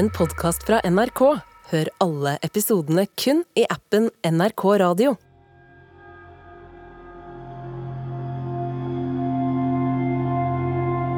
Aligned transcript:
en 0.00 0.08
podkast 0.10 0.62
fra 0.64 0.78
NRK. 0.88 1.20
Hør 1.70 1.88
alle 2.00 2.30
episodene 2.46 3.02
kun 3.20 3.42
i 3.58 3.66
appen 3.68 4.06
NRK 4.24 4.62
Radio. 4.80 5.10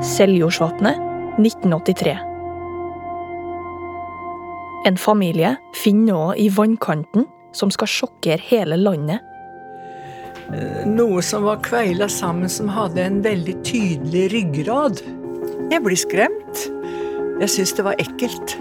Seljordsvatnet 0.03 0.99
1983. 1.39 2.17
En 4.91 4.99
familie 4.99 5.55
finner 5.85 6.11
noe 6.11 6.37
i 6.43 6.51
vannkanten 6.51 7.31
som 7.55 7.71
skal 7.71 7.95
sjokkere 8.01 8.43
hele 8.51 8.83
landet. 8.83 9.23
Noe 10.91 11.23
som 11.23 11.47
var 11.47 11.63
kveila 11.63 12.11
sammen, 12.11 12.51
som 12.51 12.75
hadde 12.75 13.07
en 13.07 13.23
veldig 13.23 13.61
tydelig 13.63 14.31
ryggrad. 14.35 15.07
Jeg 15.71 15.87
blir 15.87 16.07
skremt. 16.09 16.67
Jeg 17.43 17.51
syns 17.51 17.73
det 17.75 17.83
var 17.83 17.99
ekkelt. 17.99 18.53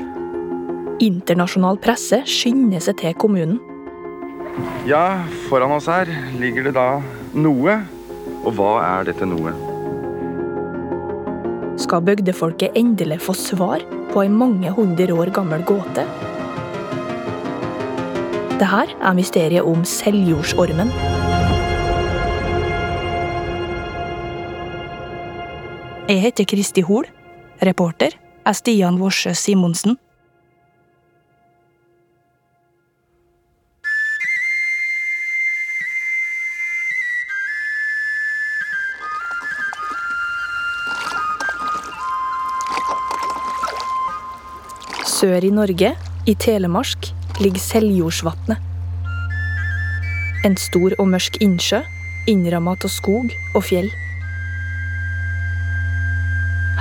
Internasjonal 1.05 1.77
presse 1.83 2.17
skynder 2.25 2.81
seg 2.81 2.95
til 2.97 3.11
kommunen. 3.21 3.59
Ja, 4.89 5.21
foran 5.51 5.75
oss 5.75 5.85
her 5.85 6.09
ligger 6.41 6.65
det 6.65 6.71
da 6.73 6.85
noe. 7.37 7.75
Og 8.41 8.55
hva 8.57 8.71
er 8.81 9.05
dette 9.11 9.27
noe? 9.29 9.53
Skal 11.77 12.01
bygdefolket 12.07 12.73
endelig 12.81 13.19
få 13.21 13.35
svar 13.37 13.85
på 14.09 14.23
ei 14.23 14.31
mange 14.33 14.73
hundre 14.73 15.13
år 15.13 15.29
gammel 15.35 15.61
gåte? 15.61 16.07
Det 18.57 18.71
her 18.71 18.95
er 18.97 19.19
mysteriet 19.19 19.61
om 19.61 19.85
Seljordsormen. 19.85 20.89
Jeg 26.09 26.25
heter 26.25 26.49
Kristi 26.49 26.81
Hol. 26.89 27.05
Reporter 27.61 28.17
er 28.45 28.53
Stian 28.53 28.99
Worsø 29.01 29.33
Simonsen. 29.33 29.97
Sør 45.05 45.43
i 45.45 45.51
Norge, 45.53 45.91
i 46.25 46.33
Telemark, 46.33 47.11
ligger 47.37 47.61
Seljordsvatnet. 47.61 48.57
En 50.45 50.55
stor 50.57 50.95
og 50.97 51.11
mørk 51.13 51.37
innsjø, 51.45 51.83
innramma 52.31 52.73
av 52.73 52.89
skog 52.89 53.29
og 53.53 53.61
fjell. 53.67 53.91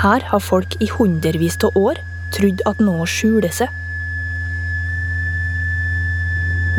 Her 0.00 0.22
har 0.24 0.40
folk 0.40 0.78
i 0.80 0.86
hundrevis 0.88 1.58
av 1.66 1.74
år 1.76 1.98
trodd 2.32 2.62
at 2.64 2.78
noe 2.80 3.04
skjuler 3.04 3.52
seg. 3.52 3.68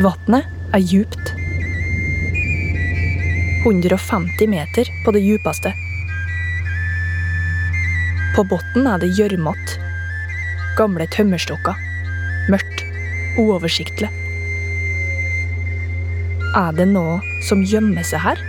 Vannet 0.02 0.48
er 0.74 0.82
djupt. 0.82 1.36
150 3.62 4.50
meter 4.50 4.90
på 5.06 5.14
det 5.14 5.22
djupeste. 5.22 5.70
På 8.34 8.48
bunnen 8.50 8.90
er 8.90 9.04
det 9.04 9.12
gjørmete. 9.14 9.78
Gamle 10.80 11.06
tømmerstokker. 11.14 11.78
Mørkt. 12.50 12.88
Uoversiktlig. 13.38 14.10
Er 16.58 16.74
det 16.74 16.90
noe 16.90 17.22
som 17.46 17.62
gjemmer 17.62 18.02
seg 18.08 18.26
her? 18.26 18.42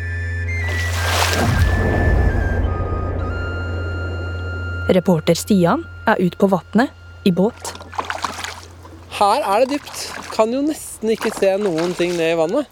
Reporter 4.88 5.34
Stian 5.38 5.84
er 6.06 6.18
ute 6.18 6.36
på 6.36 6.48
vannet 6.50 6.90
i 7.24 7.30
båt. 7.30 7.72
Her 9.18 9.44
er 9.46 9.62
det 9.62 9.76
dypt. 9.76 10.06
Kan 10.32 10.52
jo 10.54 10.62
nesten 10.64 11.12
ikke 11.12 11.30
se 11.34 11.52
noen 11.60 11.92
ting 11.94 12.16
ned 12.16 12.34
i 12.34 12.38
vannet. 12.40 12.66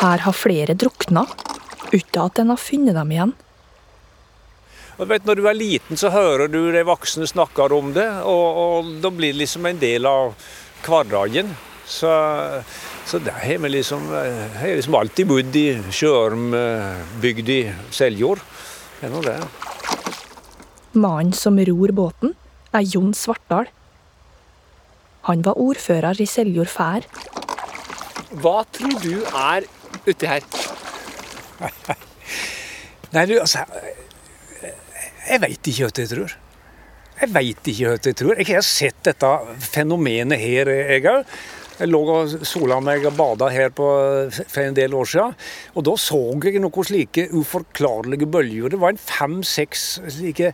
Her 0.00 0.24
har 0.24 0.36
flere 0.36 0.76
drukna 0.76 1.24
uten 1.90 2.20
at 2.22 2.40
en 2.40 2.52
har 2.52 2.60
funnet 2.60 2.96
dem 2.96 3.14
igjen. 3.14 3.32
Og 4.98 5.06
du 5.06 5.12
vet, 5.14 5.24
Når 5.24 5.34
du 5.34 5.46
er 5.48 5.56
liten, 5.56 5.96
så 5.96 6.10
hører 6.12 6.48
du 6.48 6.60
de 6.72 6.84
voksne 6.84 7.26
snakker 7.26 7.72
om 7.72 7.94
det, 7.96 8.08
og, 8.28 8.60
og 8.60 8.90
da 9.00 9.08
blir 9.08 9.32
det 9.32 9.46
liksom 9.46 9.64
en 9.66 9.80
del 9.80 10.04
av 10.06 10.34
hverdagen. 10.84 11.54
Så, 11.88 12.10
så 13.08 13.18
der 13.18 13.40
har 13.40 13.58
vi 13.64 13.70
liksom, 13.72 14.04
har 14.12 14.76
liksom 14.76 14.94
alltid 14.94 15.26
bodd 15.26 15.56
i 15.56 15.68
Sjøormbygd 15.90 17.48
i 17.48 17.62
Seljord. 17.90 18.44
Det 19.00 19.08
er 19.08 19.12
nå 19.14 19.20
det. 19.24 19.36
Mannen 21.00 21.32
som 21.32 21.56
ror 21.56 21.92
båten, 21.96 22.34
er 22.76 22.84
Jon 22.84 23.14
Svartdal. 23.16 23.70
Han 25.28 25.44
var 25.46 25.56
ordfører 25.60 26.20
i 26.20 26.26
Seljord 26.28 26.68
fær. 26.68 27.06
Hva 28.42 28.60
tror 28.68 28.98
du 29.00 29.24
er 29.24 29.64
uti 30.04 30.28
her? 30.28 30.44
Nei, 33.14 33.24
du, 33.26 33.34
altså 33.40 33.64
Jeg 35.28 35.40
veit 35.42 35.70
ikke 35.72 35.88
hva 35.88 35.90
jeg 35.96 36.12
tror. 36.12 36.36
Jeg 37.20 37.32
veit 37.34 37.72
ikke 37.72 37.88
hva 37.88 37.96
jeg 37.96 38.18
tror. 38.20 38.36
Jeg 38.36 38.52
har 38.52 38.66
sett 38.68 39.00
dette 39.08 39.32
fenomenet 39.64 40.44
her, 40.44 40.70
jeg 40.92 41.08
òg. 41.08 41.34
Jeg 41.80 41.88
lå 41.88 42.00
og 42.12 42.32
sola 42.44 42.76
meg 42.84 43.06
og 43.08 43.14
bada 43.16 43.46
her 43.48 43.70
på, 43.72 43.86
for 44.28 44.60
en 44.60 44.74
del 44.76 44.92
år 44.96 45.08
siden. 45.08 45.36
Og 45.72 45.86
da 45.88 45.94
så 45.96 46.18
jeg 46.44 46.60
noen 46.60 46.86
slike 46.86 47.24
uforklarlige 47.32 48.28
bølger. 48.28 48.74
Det 48.74 48.80
var 48.82 48.92
en 48.92 49.00
fem-seks 49.00 49.86
slike 50.12 50.52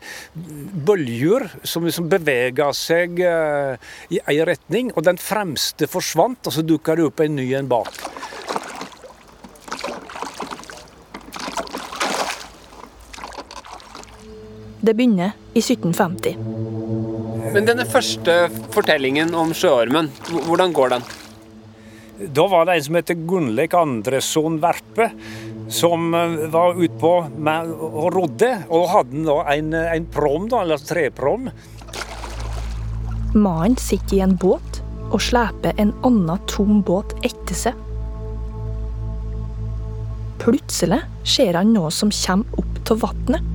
bølger 0.87 1.49
som 1.67 1.87
liksom 1.87 2.07
bevega 2.13 2.71
seg 2.77 3.19
uh, 3.27 3.75
i 4.15 4.23
ei 4.23 4.39
retning. 4.47 4.93
Og 4.95 5.03
den 5.09 5.19
fremste 5.19 5.91
forsvant, 5.91 6.47
og 6.47 6.55
så 6.55 6.63
dukka 6.63 6.95
det 6.95 7.09
opp 7.09 7.25
en 7.27 7.35
ny 7.41 7.49
en 7.59 7.75
bak. 7.75 7.91
Det 14.87 14.95
begynner 14.95 15.35
i 15.59 15.59
1750. 15.59 17.06
Men 17.57 17.65
denne 17.65 17.87
første 17.89 18.33
fortellingen 18.75 19.31
om 19.33 19.55
sjøormen, 19.57 20.11
hvordan 20.45 20.75
går 20.77 20.91
den? 20.93 21.05
Da 22.37 22.43
var 22.53 22.67
det 22.69 22.75
en 22.77 22.83
som 22.85 22.97
heter 22.99 23.17
Gunnleik 23.29 23.73
Andresson 23.73 24.59
Verpe, 24.61 25.07
som 25.73 26.13
eh, 26.13 26.35
var 26.53 26.77
utpå 26.77 27.13
og 27.25 28.11
rodde. 28.13 28.51
Og 28.69 28.91
hadde 28.93 29.23
da 29.25 29.37
en, 29.55 29.73
en 29.73 30.09
prom, 30.13 30.51
da, 30.53 30.61
eller 30.67 30.83
treprom. 30.85 31.47
Mannen 33.33 33.79
sitter 33.81 34.19
i 34.19 34.21
en 34.27 34.37
båt 34.37 34.83
og 35.07 35.25
sleper 35.25 35.81
en 35.81 35.95
annen 36.05 36.43
tom 36.53 36.83
båt 36.85 37.15
etter 37.25 37.57
seg. 37.57 37.79
Plutselig 40.45 41.01
ser 41.25 41.57
han 41.57 41.73
noe 41.73 41.89
som 41.89 42.13
kommer 42.13 42.61
opp 42.61 42.93
av 42.93 43.01
vannet. 43.07 43.49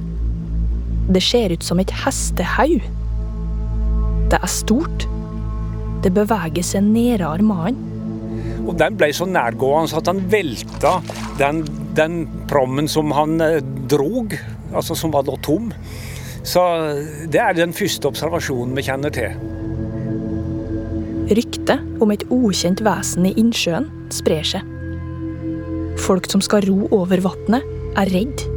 Det 1.13 1.21
ser 1.21 1.53
ut 1.53 1.69
som 1.69 1.77
et 1.85 1.93
hestehaug. 2.01 2.81
Det 4.31 4.39
er 4.39 4.47
stort. 4.47 5.07
Det 6.01 6.13
beveger 6.15 6.63
seg 6.63 6.85
nærmere 6.87 7.43
mannen. 7.43 7.87
Og 8.63 8.77
den 8.79 8.95
ble 8.95 9.09
så 9.11 9.25
nærgående 9.27 9.97
at 9.97 10.07
han 10.07 10.21
velta 10.31 10.93
den, 11.39 11.65
den 11.97 12.23
prommen 12.47 12.87
som 12.87 13.11
han 13.11 13.41
eh, 13.43 13.59
drog, 13.91 14.37
altså 14.71 14.95
som 14.95 15.11
var 15.11 15.25
da 15.27 15.35
tom. 15.43 15.71
Så 16.47 16.61
det 17.29 17.41
er 17.41 17.57
den 17.57 17.75
første 17.75 18.07
observasjonen 18.07 18.77
vi 18.77 18.85
kjenner 18.87 19.13
til. 19.13 19.35
Ryktet 21.31 22.01
om 22.03 22.15
et 22.15 22.23
ukjent 22.31 22.81
vesen 22.85 23.27
i 23.27 23.35
innsjøen 23.39 23.89
sprer 24.13 24.47
seg. 24.47 24.73
Folk 26.01 26.31
som 26.31 26.41
skal 26.43 26.65
ro 26.69 26.87
over 26.95 27.21
vannet, 27.27 27.67
er 27.99 28.07
redd. 28.15 28.47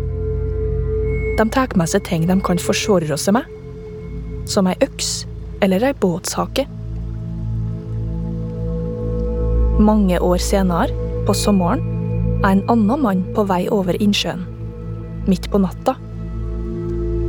De 1.34 1.44
tar 1.50 1.74
med 1.74 1.90
seg 1.90 2.04
ting 2.06 2.28
de 2.30 2.38
kan 2.46 2.60
forsvare 2.62 3.18
seg 3.18 3.34
med, 3.34 3.48
som 4.46 4.68
ei 4.70 4.78
øks 4.84 5.24
eller 5.64 5.84
ei 5.88 5.94
båtshake. 5.96 6.66
Mange 9.80 10.20
år 10.20 10.38
senere, 10.44 10.92
på 11.24 11.34
sommeren, 11.34 11.80
er 12.44 12.50
en 12.52 12.64
annen 12.68 13.00
mann 13.00 13.22
på 13.34 13.46
vei 13.48 13.64
over 13.72 13.96
innsjøen. 13.96 14.44
Midt 15.24 15.48
på 15.50 15.60
natta. 15.62 15.96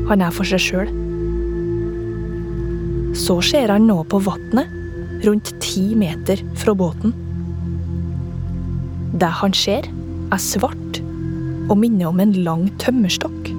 Han 0.09 0.21
er 0.21 0.35
for 0.35 0.47
seg 0.47 0.61
sjøl. 0.61 0.91
Så 3.15 3.39
ser 3.47 3.71
han 3.71 3.87
nå 3.87 4.01
på 4.11 4.19
vannet, 4.25 4.67
rundt 5.23 5.53
ti 5.63 5.87
meter 5.97 6.43
fra 6.59 6.75
båten. 6.75 7.15
Det 9.15 9.31
han 9.39 9.55
ser, 9.55 9.87
er 10.35 10.41
svart 10.43 10.99
og 11.71 11.77
minner 11.79 12.11
om 12.11 12.19
en 12.19 12.35
lang 12.45 12.67
tømmerstokk. 12.83 13.53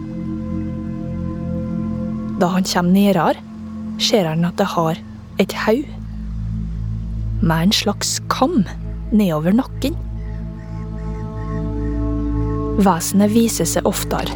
Da 2.37 2.52
han 2.52 2.69
kommer 2.69 2.93
nærmere, 2.93 3.45
ser 3.98 4.28
han 4.28 4.44
at 4.44 4.58
det 4.60 4.66
har 4.75 4.98
et 5.43 5.52
haug 5.66 5.87
med 7.43 7.69
en 7.69 7.72
slags 7.72 8.16
kam 8.32 8.64
nedover 9.12 9.54
nakken. 9.56 9.96
Vesenet 12.82 13.32
viser 13.32 13.69
seg 13.69 13.88
oftere. 13.88 14.32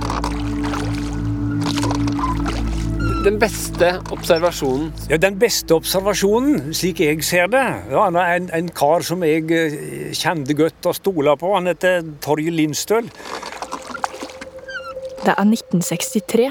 den 3.25 3.39
beste 3.39 4.01
observasjonen? 4.11 4.93
Ja, 5.11 5.17
Den 5.17 5.39
beste 5.39 5.75
observasjonen, 5.75 6.75
slik 6.75 7.01
jeg 7.01 7.25
ser 7.25 7.47
det 7.53 7.65
ja, 7.91 8.05
Han 8.05 8.17
er 8.17 8.37
en, 8.37 8.49
en 8.55 8.69
kar 8.69 9.05
som 9.05 9.21
jeg 9.25 9.45
eh, 9.53 10.15
kjente 10.17 10.57
godt 10.57 10.87
og 10.87 10.97
stola 10.97 11.37
på. 11.37 11.53
Han 11.55 11.69
heter 11.69 12.01
Torje 12.25 12.51
Lindstøl. 12.51 13.11
Det 15.21 15.35
er 15.37 15.45
1963. 15.45 16.49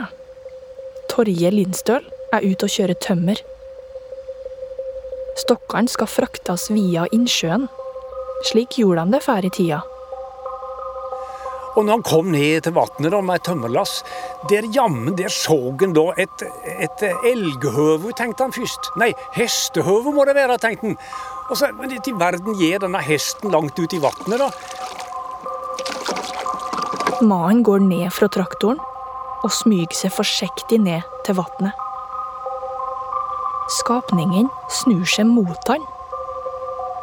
Torje 1.09 1.49
Lindstøl 1.49 2.05
er 2.33 2.45
ute 2.45 2.67
og 2.67 2.73
kjører 2.73 2.97
tømmer. 3.03 3.39
Stokkene 5.39 5.91
skal 5.91 6.09
fraktes 6.11 6.67
via 6.73 7.05
innsjøen. 7.15 7.69
Slik 8.49 8.77
gjorde 8.79 9.05
de 9.05 9.17
det 9.17 9.23
før 9.25 9.47
i 9.47 9.53
tida. 9.55 9.79
Og 11.77 11.85
når 11.85 11.93
han 11.93 12.03
kom 12.03 12.31
ned 12.33 12.65
til 12.65 12.73
vannet 12.75 13.13
med 13.23 13.35
et 13.37 13.45
tømmerlass, 13.45 13.99
der 14.49 14.67
jammen 14.75 15.15
der 15.15 15.31
så 15.31 15.57
han 15.79 15.93
da 15.95 16.09
et, 16.19 16.43
et 16.81 17.03
elghøve, 17.29 18.11
tenkte 18.17 18.43
han 18.43 18.55
først. 18.55 18.91
Nei, 18.99 19.13
hestehøve 19.37 20.11
må 20.15 20.25
det 20.27 20.35
være, 20.35 20.57
tenkte 20.59 20.89
han. 20.89 20.97
Og 21.49 21.57
så, 21.57 21.71
Men 21.77 21.95
til 22.03 22.17
verden 22.19 22.57
gir 22.59 22.81
denne 22.83 23.01
hesten 23.05 23.51
langt 23.53 23.79
ut 23.79 23.93
i 23.93 24.01
vannet, 24.01 24.39
da. 24.41 24.49
Mannen 27.21 27.63
går 27.63 27.79
ned 27.83 28.09
fra 28.15 28.27
traktoren 28.31 28.79
og 29.43 29.51
smyger 29.51 29.95
seg 29.95 30.11
forsiktig 30.15 30.79
ned 30.83 31.01
til 31.27 31.39
vannet. 31.39 31.88
Skapningen 33.69 34.49
snur 34.73 35.05
seg 35.05 35.29
mot 35.29 35.69
han. 35.69 35.83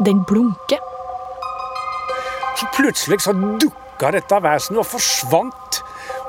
Den 0.06 0.24
blunker. 0.26 0.82
Så 2.56 2.66
plutselig 2.74 3.20
så 3.22 3.34
dukka 3.36 4.10
dette 4.16 4.40
vesenet 4.42 4.82
og 4.82 4.88
forsvant. 4.88 5.80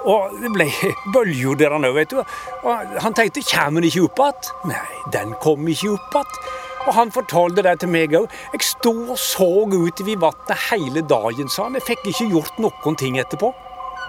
Og 0.08 0.36
det 0.40 0.52
ble 0.54 0.68
bølger 1.16 1.58
der 1.60 1.74
han 1.74 1.88
òg, 1.88 1.98
vet 1.98 2.14
du. 2.14 2.22
Og 2.22 2.98
han 3.04 3.18
tenkte 3.18 3.44
kommer 3.50 3.82
den 3.82 3.90
ikke 3.90 4.06
opp 4.06 4.22
igjen? 4.24 4.74
Nei, 4.74 5.02
den 5.16 5.34
kom 5.44 5.68
ikke 5.72 5.96
opp 5.96 6.20
igjen. 6.20 6.42
Og 6.88 6.94
han 6.96 7.12
fortalte 7.12 7.66
det 7.66 7.74
til 7.82 7.92
meg 7.92 8.14
òg. 8.16 8.30
Jeg 8.54 8.68
sto 8.70 8.94
og 9.10 9.18
så 9.20 9.50
utover 9.66 10.14
i 10.14 10.20
vannet 10.22 10.68
hele 10.70 11.04
dagen, 11.04 11.50
sa 11.52 11.66
han. 11.66 11.76
Jeg 11.80 11.88
fikk 11.90 12.06
ikke 12.14 12.30
gjort 12.36 12.62
noen 12.64 13.00
ting 13.00 13.18
etterpå. 13.20 13.52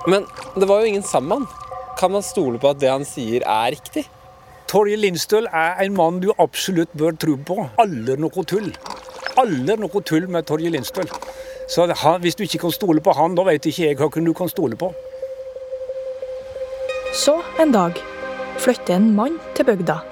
Men 0.07 0.29
det 0.55 0.69
var 0.69 0.85
jo 0.85 0.93
ingen 0.93 1.07
sammen. 1.07 1.49
Kan 1.99 2.15
man 2.15 2.23
stole 2.23 2.61
på 2.63 2.71
at 2.71 2.79
det 2.79 2.93
han 2.93 3.09
sier, 3.09 3.43
er 3.43 3.75
riktig? 3.75 4.07
Torje 4.69 4.99
Lindstøl 5.01 5.47
er 5.49 5.79
en 5.81 5.95
mann 5.97 6.19
du 6.21 6.29
absolutt 6.37 6.91
bør 7.01 7.15
tro 7.17 7.39
på. 7.41 7.63
Aldri 7.81 8.19
noe 8.21 8.43
tull. 8.45 8.69
Aldri 9.41 9.79
noe 9.81 10.03
tull 10.05 10.27
med 10.29 10.45
Torje 10.51 10.69
Lindstøl. 10.75 11.09
Så 11.73 11.87
han, 12.03 12.21
hvis 12.21 12.37
du 12.37 12.45
ikke 12.45 12.61
kan 12.67 12.75
stole 12.77 13.01
på 13.05 13.15
han, 13.17 13.37
da 13.37 13.47
vet 13.49 13.65
ikke 13.65 13.87
jeg 13.87 13.97
hvem 13.97 14.29
du 14.29 14.35
kan 14.37 14.53
stole 14.53 14.77
på. 14.77 14.91
Så 17.17 17.39
en 17.61 17.73
dag 17.73 17.97
flytter 18.61 18.99
en 18.99 19.11
mann 19.17 19.41
til 19.57 19.71
bygda. 19.71 20.03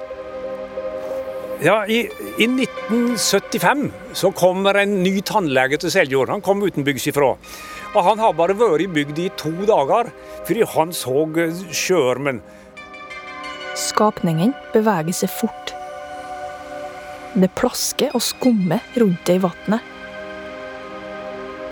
Ja, 1.61 1.83
i, 1.89 2.03
I 2.41 2.49
1975 2.49 3.87
så 4.17 4.33
kommer 4.37 4.77
en 4.81 5.03
ny 5.05 5.19
tannlege 5.25 5.81
til 5.81 5.93
Seljord. 5.93 6.33
Han 6.33 6.45
kom 6.45 6.65
utenbygds 6.65 7.11
ifra. 7.13 7.35
Og 7.93 8.05
Han 8.05 8.21
har 8.21 8.37
bare 8.37 8.57
vært 8.57 8.85
i 8.85 8.93
bygda 8.93 9.25
i 9.25 9.33
to 9.37 9.53
dager, 9.69 10.13
fordi 10.49 10.65
han 10.69 10.93
så 10.97 11.25
sjøormen. 11.73 12.41
Skapningen 13.77 14.55
beveger 14.73 15.13
seg 15.13 15.29
fort. 15.29 15.73
Det 17.37 17.51
plasker 17.59 18.15
og 18.17 18.23
skummer 18.25 18.81
rundt 18.97 19.27
det 19.29 19.35
i 19.37 19.43
vannet. 19.43 19.91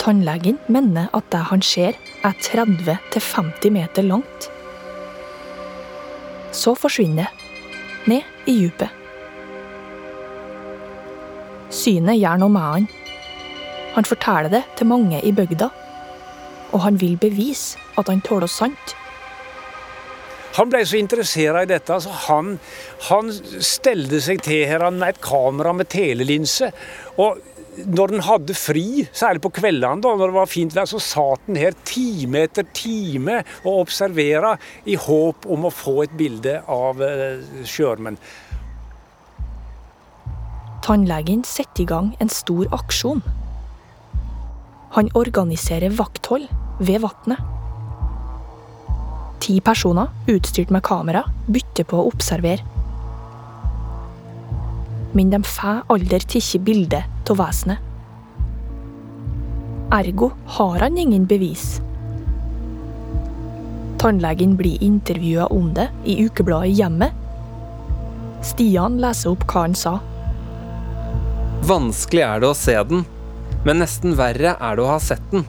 Tannlegen 0.03 0.59
mener 0.69 1.07
at 1.17 1.25
det 1.33 1.41
han 1.49 1.63
ser, 1.65 1.97
er 2.21 2.35
30-50 2.45 3.73
meter 3.73 4.05
langt. 4.05 4.49
Så 6.53 6.75
forsvinner 6.77 7.25
det, 7.25 7.47
ned 8.05 8.45
i 8.45 8.59
dypet. 8.59 9.01
Synet 11.73 12.19
gjør 12.19 12.37
noe 12.43 12.53
med 12.53 12.67
han. 12.69 12.85
Han 13.95 14.05
forteller 14.05 14.53
det 14.53 14.61
til 14.77 14.91
mange 14.93 15.23
i 15.25 15.33
bygda, 15.33 15.71
og 16.69 16.85
han 16.85 17.01
vil 17.01 17.17
bevise 17.17 17.81
at 17.97 18.13
han 18.13 18.21
tåler 18.21 18.51
sant. 18.51 18.93
Han 20.55 20.71
ble 20.71 20.83
så 20.87 20.99
interessert 20.99 21.65
i 21.65 21.71
dette, 21.73 21.97
så 22.01 22.13
han, 22.29 22.55
han 23.09 23.33
stelte 23.33 24.21
seg 24.23 24.43
til 24.45 24.63
her 24.69 24.87
med 24.91 25.09
et 25.09 25.21
kamera 25.23 25.73
med 25.75 25.89
telelinse. 25.91 26.71
Og 27.19 27.41
når 27.75 28.13
den 28.13 28.23
hadde 28.23 28.55
fri, 28.55 29.03
særlig 29.11 29.43
på 29.43 29.51
kveldene 29.57 29.99
da, 30.03 30.13
når 30.15 30.31
det 30.31 30.37
var 30.37 30.47
fint 30.51 30.75
vær, 30.75 30.87
så 30.87 31.01
satt 31.03 31.43
den 31.49 31.59
her 31.59 31.75
time 31.87 32.45
etter 32.47 32.67
time 32.75 33.41
og 33.65 33.81
observerte 33.83 34.55
i 34.87 34.95
håp 34.95 35.47
om 35.51 35.67
å 35.67 35.73
få 35.75 36.01
et 36.05 36.15
bilde 36.15 36.61
av 36.71 37.03
sjørmen. 37.03 37.65
sjøormen. 37.75 38.19
Tannlegen 40.85 41.41
setter 41.43 41.81
i 41.81 41.87
gang 41.89 42.11
en 42.21 42.29
stor 42.29 42.67
aksjon. 42.75 43.23
Han 44.93 45.09
organiserer 45.17 45.89
vakthold 45.97 46.45
ved 46.79 47.01
vannet. 47.01 47.54
Ti 49.45 49.59
personer 49.61 50.07
utstyrt 50.25 50.71
med 50.73 50.81
kamera 50.81 51.21
bytter 51.45 51.85
på 51.85 51.99
å 52.01 52.07
observere. 52.09 52.65
Men 55.13 55.29
de 55.29 55.39
får 55.45 55.83
aldri 55.93 56.17
tatt 56.25 56.63
bilde 56.65 57.03
av 57.29 57.37
vesenet. 57.37 57.91
Ergo 59.93 60.31
har 60.55 60.79
han 60.81 60.97
ingen 60.97 61.27
bevis. 61.29 61.75
Tannlegen 64.01 64.57
blir 64.57 64.81
intervjua 64.81 65.45
om 65.53 65.69
det 65.77 65.91
i 66.09 66.17
ukebladet 66.25 66.73
Hjemmet. 66.81 67.13
Stian 68.41 68.97
leser 68.97 69.35
opp 69.35 69.45
hva 69.45 69.67
han 69.67 69.77
sa. 69.77 69.99
Vanskelig 71.69 72.25
er 72.25 72.41
det 72.41 72.49
å 72.49 72.57
se 72.57 72.81
den, 72.89 73.05
men 73.61 73.81
nesten 73.85 74.17
verre 74.17 74.57
er 74.57 74.75
det 74.75 74.89
å 74.89 74.91
ha 74.95 74.99
sett 74.99 75.29
den. 75.29 75.45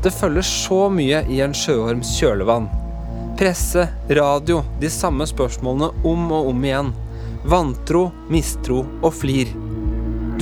Det 0.00 0.16
følger 0.16 0.48
så 0.48 0.86
mye 0.88 1.26
i 1.28 1.44
en 1.44 1.56
sjøorms 1.56 2.16
kjølevann. 2.16 2.72
Presse, 3.38 3.84
radio, 4.10 4.64
de 4.80 4.88
samme 4.90 5.22
spørsmålene 5.30 5.92
om 6.10 6.22
og 6.34 6.48
om 6.50 6.64
igjen. 6.66 6.88
Vantro, 7.46 8.08
mistro 8.34 8.80
og 8.98 9.12
flir. 9.14 9.52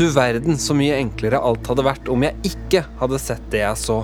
Du 0.01 0.07
verden 0.15 0.57
så 0.57 0.73
mye 0.73 0.97
enklere 0.97 1.37
alt 1.45 1.69
hadde 1.69 1.85
vært 1.85 2.09
om 2.09 2.25
jeg 2.25 2.49
ikke 2.49 2.87
hadde 2.97 3.19
sett 3.21 3.45
det 3.53 3.61
jeg 3.61 3.81
så. 3.83 3.99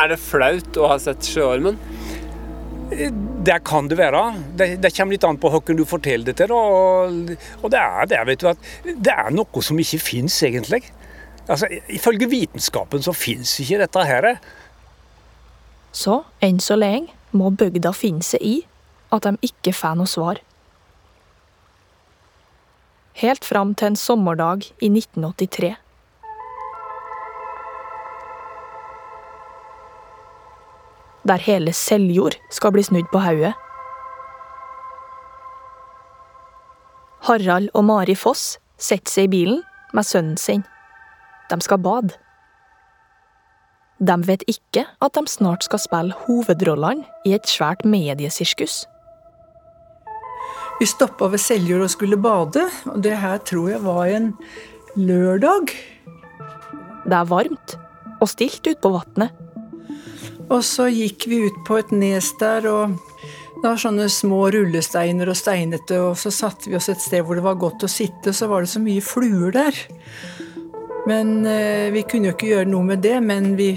Er 0.00 0.08
det 0.14 0.16
flaut 0.24 0.78
å 0.80 0.88
ha 0.88 0.96
sett 1.04 1.28
sjøormen? 1.28 1.76
Det 3.44 3.58
kan 3.68 3.92
det 3.92 4.00
være. 4.00 4.22
Det, 4.56 4.70
det 4.80 4.92
kommer 4.96 5.18
litt 5.18 5.26
an 5.28 5.40
på 5.42 5.52
hvem 5.52 5.82
du 5.82 5.84
forteller 5.84 6.32
det 6.32 6.38
til. 6.40 6.56
Og, 6.56 7.34
og 7.60 7.68
det 7.76 7.84
er 7.84 8.08
det, 8.14 8.22
vet 8.30 8.40
du, 8.40 8.48
at 8.54 8.72
det 8.88 9.18
er 9.18 9.36
noe 9.36 9.66
som 9.68 9.84
ikke 9.84 10.00
fins, 10.00 10.40
egentlig. 10.48 10.80
Altså, 11.44 11.68
Ifølge 11.92 12.32
vitenskapen 12.32 13.04
så 13.04 13.12
fins 13.12 13.58
ikke 13.60 13.82
dette 13.84 14.08
her. 14.08 14.30
Så 15.92 16.22
enn 16.42 16.60
så 16.62 16.76
lenge 16.78 17.12
må 17.32 17.50
bygda 17.50 17.92
finne 17.94 18.24
seg 18.26 18.42
i 18.42 18.56
at 19.14 19.26
de 19.26 19.36
ikke 19.50 19.74
får 19.74 19.98
noe 19.98 20.10
svar. 20.10 20.40
Helt 23.20 23.44
fram 23.44 23.74
til 23.74 23.90
en 23.90 23.98
sommerdag 23.98 24.70
i 24.80 24.88
1983. 24.88 25.74
Der 31.28 31.42
hele 31.44 31.72
Seljord 31.72 32.38
skal 32.50 32.72
bli 32.72 32.82
snudd 32.82 33.10
på 33.12 33.20
hodet. 33.20 33.52
Harald 37.28 37.68
og 37.74 37.84
Mari 37.84 38.14
Foss 38.16 38.56
setter 38.80 39.12
seg 39.12 39.28
i 39.28 39.32
bilen 39.34 39.60
med 39.92 40.06
sønnen 40.08 40.38
sin. 40.40 40.64
De 41.50 41.60
skal 41.60 41.82
bade. 41.82 42.16
De 44.00 44.16
vet 44.24 44.44
ikke 44.48 44.86
at 45.04 45.16
de 45.16 45.28
snart 45.28 45.66
skal 45.66 45.82
spille 45.82 46.16
hovedrollene 46.24 47.04
i 47.28 47.34
et 47.36 47.48
svært 47.48 47.84
mediesirkus. 47.84 48.86
Vi 50.80 50.88
stoppa 50.88 51.28
ved 51.28 51.42
Seljord 51.42 51.84
og 51.84 51.92
skulle 51.92 52.16
bade, 52.16 52.62
og 52.88 53.02
det 53.04 53.18
her 53.20 53.36
tror 53.44 53.68
jeg 53.68 53.84
var 53.84 54.08
en 54.08 54.30
lørdag. 54.96 55.74
Det 57.04 57.18
er 57.18 57.28
varmt 57.28 57.76
og 58.20 58.28
stilt 58.32 58.64
ute 58.64 58.80
på 58.80 58.94
vannet. 58.94 59.36
Og 60.50 60.64
så 60.64 60.88
gikk 60.88 61.28
vi 61.28 61.44
ut 61.44 61.58
på 61.68 61.76
et 61.78 61.92
nes 61.92 62.32
der, 62.40 62.64
og 62.72 62.96
det 63.60 63.68
var 63.68 63.82
sånne 63.84 64.08
små 64.08 64.46
rullesteiner 64.54 65.28
og 65.28 65.36
steinete, 65.36 66.00
og 66.00 66.16
så 66.16 66.32
satte 66.32 66.72
vi 66.72 66.78
oss 66.80 66.88
et 66.88 67.04
sted 67.04 67.20
hvor 67.20 67.36
det 67.36 67.44
var 67.44 67.60
godt 67.60 67.84
å 67.84 67.92
sitte, 67.92 68.32
så 68.32 68.48
var 68.48 68.64
det 68.64 68.72
så 68.72 68.80
mye 68.80 69.04
fluer 69.04 69.52
der. 69.54 69.84
Men 71.08 71.46
eh, 71.46 71.88
vi 71.94 72.04
kunne 72.08 72.30
jo 72.30 72.36
ikke 72.36 72.50
gjøre 72.50 72.70
noe 72.70 72.86
med 72.92 73.02
det, 73.04 73.16
men 73.24 73.54
vi, 73.58 73.72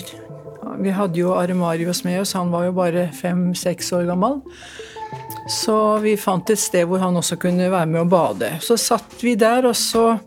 vi 0.83 0.95
hadde 0.95 1.21
jo 1.21 1.35
Aremarius 1.37 2.03
med 2.07 2.21
oss, 2.21 2.35
han 2.37 2.51
var 2.53 2.67
jo 2.67 2.75
bare 2.77 3.07
fem-seks 3.15 3.93
år 3.95 4.09
gammel. 4.11 4.41
Så 5.49 5.97
vi 6.03 6.15
fant 6.17 6.49
et 6.49 6.59
sted 6.59 6.87
hvor 6.87 7.01
han 7.03 7.17
også 7.19 7.37
kunne 7.41 7.71
være 7.71 7.89
med 7.91 8.03
å 8.03 8.09
bade. 8.09 8.55
Så 8.63 8.77
satt 8.79 9.17
vi 9.23 9.35
der, 9.39 9.67
og 9.67 9.75
så 9.77 10.17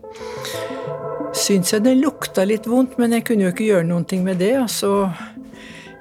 syntes 1.37 1.73
jeg 1.73 1.85
det 1.85 1.97
lukta 1.99 2.45
litt 2.47 2.67
vondt, 2.69 2.97
men 3.01 3.15
jeg 3.17 3.25
kunne 3.27 3.47
jo 3.47 3.53
ikke 3.53 3.69
gjøre 3.69 3.87
noe 3.89 4.21
med 4.25 4.41
det. 4.41 4.53
Og 4.61 4.69
så, 4.71 4.93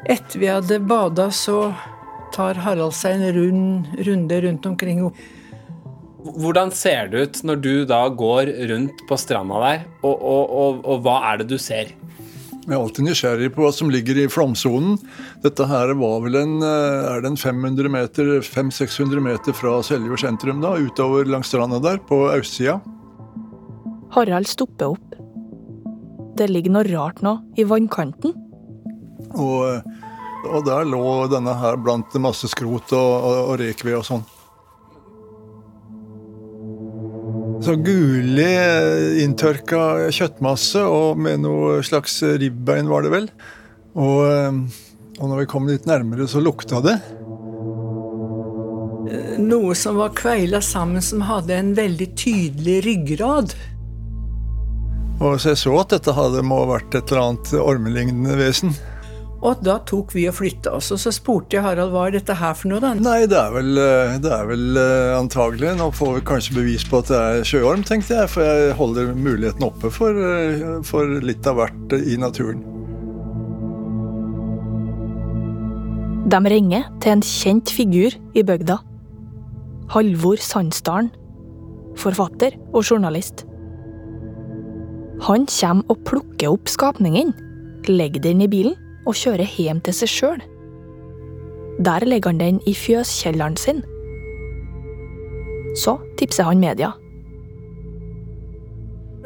etter 0.05 0.41
vi 0.41 0.51
hadde 0.53 0.81
bada, 0.85 1.31
så 1.33 1.71
tar 2.35 2.61
Harald 2.65 2.95
seg 2.97 3.17
en 3.17 3.33
rund, 3.37 3.97
runde 4.07 4.41
rundt 4.45 4.69
omkring. 4.69 5.03
Hvordan 6.17 6.73
ser 6.73 7.11
det 7.13 7.23
ut 7.23 7.39
når 7.45 7.61
du 7.61 7.73
da 7.89 8.07
går 8.09 8.51
rundt 8.71 9.03
på 9.09 9.19
stranda 9.21 9.61
der, 9.63 9.87
og, 10.01 10.15
og, 10.17 10.43
og, 10.63 10.85
og 10.89 11.03
hva 11.05 11.21
er 11.33 11.43
det 11.43 11.51
du 11.53 11.59
ser? 11.61 11.93
Jeg 12.67 12.75
er 12.75 12.81
alltid 12.81 13.07
nysgjerrig 13.07 13.49
på 13.55 13.63
hva 13.63 13.69
som 13.71 13.91
ligger 13.95 14.19
i 14.19 14.27
flomsonen. 14.27 14.97
Dette 15.45 15.69
her 15.71 15.93
var 16.01 16.17
vel 16.25 16.39
en, 16.41 16.57
eh, 16.67 17.05
er 17.13 17.23
det 17.23 17.31
en 17.31 17.39
500 17.39 17.93
meter, 17.95 18.33
500-600 18.43 19.23
meter 19.23 19.55
fra 19.55 19.77
Seljord 19.87 20.25
sentrum, 20.25 20.59
da, 20.65 20.73
utover 20.75 21.31
langs 21.31 21.53
stranda 21.53 21.79
der, 21.85 22.01
på 22.09 22.25
østsida. 22.33 22.81
Harald 24.17 24.51
stopper 24.51 24.97
opp. 24.97 25.15
Det 26.37 26.51
ligger 26.51 26.75
noe 26.75 26.89
rart 26.91 27.23
nå 27.23 27.37
i 27.55 27.69
vannkanten. 27.69 28.35
Og, 29.37 29.87
og 30.51 30.67
der 30.67 30.91
lå 30.91 31.05
denne 31.31 31.55
her 31.61 31.79
blant 31.79 32.19
masse 32.19 32.51
skrot 32.51 32.91
og, 32.97 33.13
og, 33.15 33.39
og 33.53 33.61
rekved 33.63 34.01
og 34.01 34.09
sånn. 34.11 34.27
Så 37.65 37.77
gullig, 37.81 38.49
eh, 38.57 39.23
inntørka 39.25 40.11
kjøttmasse 40.13 40.83
og 40.85 41.21
med 41.21 41.41
noe 41.45 41.79
slags 41.87 42.19
ribbein, 42.23 42.91
var 42.91 43.07
det 43.07 43.13
vel. 43.15 43.31
Og, 43.97 44.19
eh, 44.29 44.59
og 45.21 45.31
når 45.31 45.41
vi 45.41 45.47
kom 45.51 45.69
litt 45.69 45.87
nærmere, 45.89 46.29
så 46.29 46.43
lukta 46.43 46.83
det. 46.85 46.99
Noe 49.41 49.75
som 49.79 49.97
var 50.01 50.13
kveila 50.17 50.61
sammen, 50.65 51.03
som 51.03 51.25
hadde 51.25 51.55
en 51.55 51.73
veldig 51.77 52.11
tydelig 52.19 52.77
ryggrad. 52.85 53.55
Og 55.17 55.39
så 55.41 55.55
jeg 55.55 55.63
så 55.63 55.73
at 55.81 55.95
dette 55.95 56.13
hadde 56.13 56.45
må 56.45 56.61
ha 56.65 56.69
vært 56.75 56.99
et 56.99 57.13
eller 57.13 57.23
annet 57.31 57.53
ormelignende 57.63 58.37
vesen. 58.37 58.75
Og 59.45 59.61
da 59.61 59.77
tok 59.85 60.15
vi 60.17 60.25
og 60.31 60.37
flytta 60.39 60.73
oss, 60.79 60.89
og 60.95 61.01
så 61.01 61.13
spurte 61.13 61.59
jeg 61.59 61.65
Harald 61.65 61.93
hva 61.93 62.07
er 62.09 62.17
dette 62.17 62.35
her 62.39 62.55
for 62.57 62.71
noe, 62.71 62.81
da? 62.81 62.95
Nei, 62.97 63.27
det 63.29 63.37
er 63.37 63.51
vel, 63.53 63.69
eh, 63.79 64.15
det 64.23 64.31
er 64.33 64.47
vel 64.49 64.79
eh, 64.81 65.13
antagelig. 65.19 65.75
Nå 65.77 65.91
får 65.95 66.15
vi 66.17 66.23
kanskje 66.31 66.57
bevis 66.57 66.87
på 66.89 67.03
at 67.03 67.11
det 67.13 67.19
er 67.21 67.51
sjøorm, 67.51 67.85
tenkte 67.87 68.17
jeg. 68.17 68.31
For 68.33 68.47
jeg 68.47 68.79
holder 68.79 69.13
muligheten 69.13 69.67
oppe 69.69 69.91
for, 69.93 70.17
eh, 70.17 70.65
for 70.89 71.21
litt 71.21 71.47
av 71.47 71.61
hvert 71.61 71.97
i 71.99 72.17
naturen. 72.21 72.65
De 76.27 76.41
ringer 76.51 76.89
til 77.05 77.19
en 77.19 77.23
kjent 77.23 77.71
figur 77.71 78.17
i 78.35 78.43
bygda. 78.47 78.81
Halvor 79.93 80.41
Sandsdalen. 80.43 81.13
Forfatter 81.97 82.57
og 82.73 82.83
journalist. 82.89 83.45
Han 85.29 85.47
kommer 85.49 85.93
og 85.93 86.03
plukker 86.09 86.51
opp 86.57 86.69
skapningen, 86.69 87.31
legger 87.89 88.21
den 88.25 88.43
i 88.45 88.51
bilen 88.51 88.75
og 89.07 89.17
kjører 89.17 89.49
hjem 89.59 89.81
til 89.87 89.97
seg 89.97 90.13
sjøl. 90.13 90.45
Der 91.87 92.07
legger 92.09 92.33
han 92.33 92.41
den 92.41 92.61
i 92.67 92.75
fjøskjelleren 92.77 93.57
sin. 93.61 93.83
Så 95.77 95.99
tipser 96.19 96.49
han 96.49 96.61
media. 96.61 96.95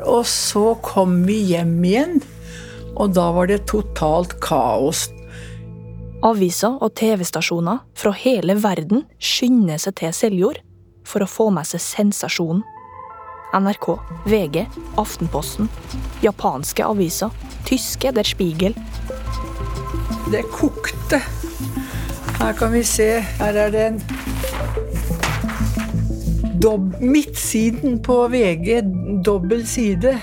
Og 0.06 0.24
så 0.26 0.74
kom 0.82 1.22
vi 1.28 1.38
hjem 1.52 1.76
igjen, 1.84 2.20
og 2.96 3.14
da 3.14 3.28
var 3.36 3.50
det 3.50 3.66
totalt 3.70 4.38
kaos. 4.42 5.08
Aviser 6.26 6.74
og 6.84 6.92
TV-stasjoner 7.00 7.84
fra 7.96 8.12
hele 8.12 8.56
verden 8.60 9.06
skynder 9.16 9.80
seg 9.80 9.96
til 10.00 10.12
Seljord 10.16 10.60
for 11.08 11.24
å 11.24 11.30
få 11.30 11.48
med 11.54 11.68
seg 11.68 11.80
sensasjonen. 11.84 12.64
NRK, 13.56 13.86
VG, 14.30 14.62
Aftenposten, 15.00 15.66
japanske 16.22 16.84
aviser, 16.86 17.32
tyske 17.66 18.12
Der 18.14 18.28
Spiegel. 18.28 18.76
Det 20.30 20.42
kokte. 20.52 21.18
Her 22.38 22.52
kan 22.58 22.72
vi 22.72 22.82
se. 22.86 23.08
Her 23.38 23.56
er 23.66 23.70
det 23.74 23.86
en 23.86 24.00
dob 26.62 27.00
Midtsiden 27.00 27.98
på 28.02 28.28
VG, 28.30 28.82
dobbel 29.26 29.66
side. 29.66 30.14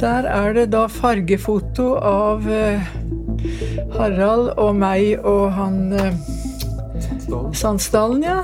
Der 0.00 0.26
er 0.26 0.52
det 0.56 0.70
da 0.72 0.86
fargefoto 0.90 1.92
av 1.94 2.42
uh, 2.46 2.90
Harald 3.94 4.52
og 4.58 4.74
meg 4.78 5.18
og 5.22 5.52
han 5.54 5.92
uh, 5.94 7.54
Sandsdalen, 7.54 8.22
ja. 8.24 8.42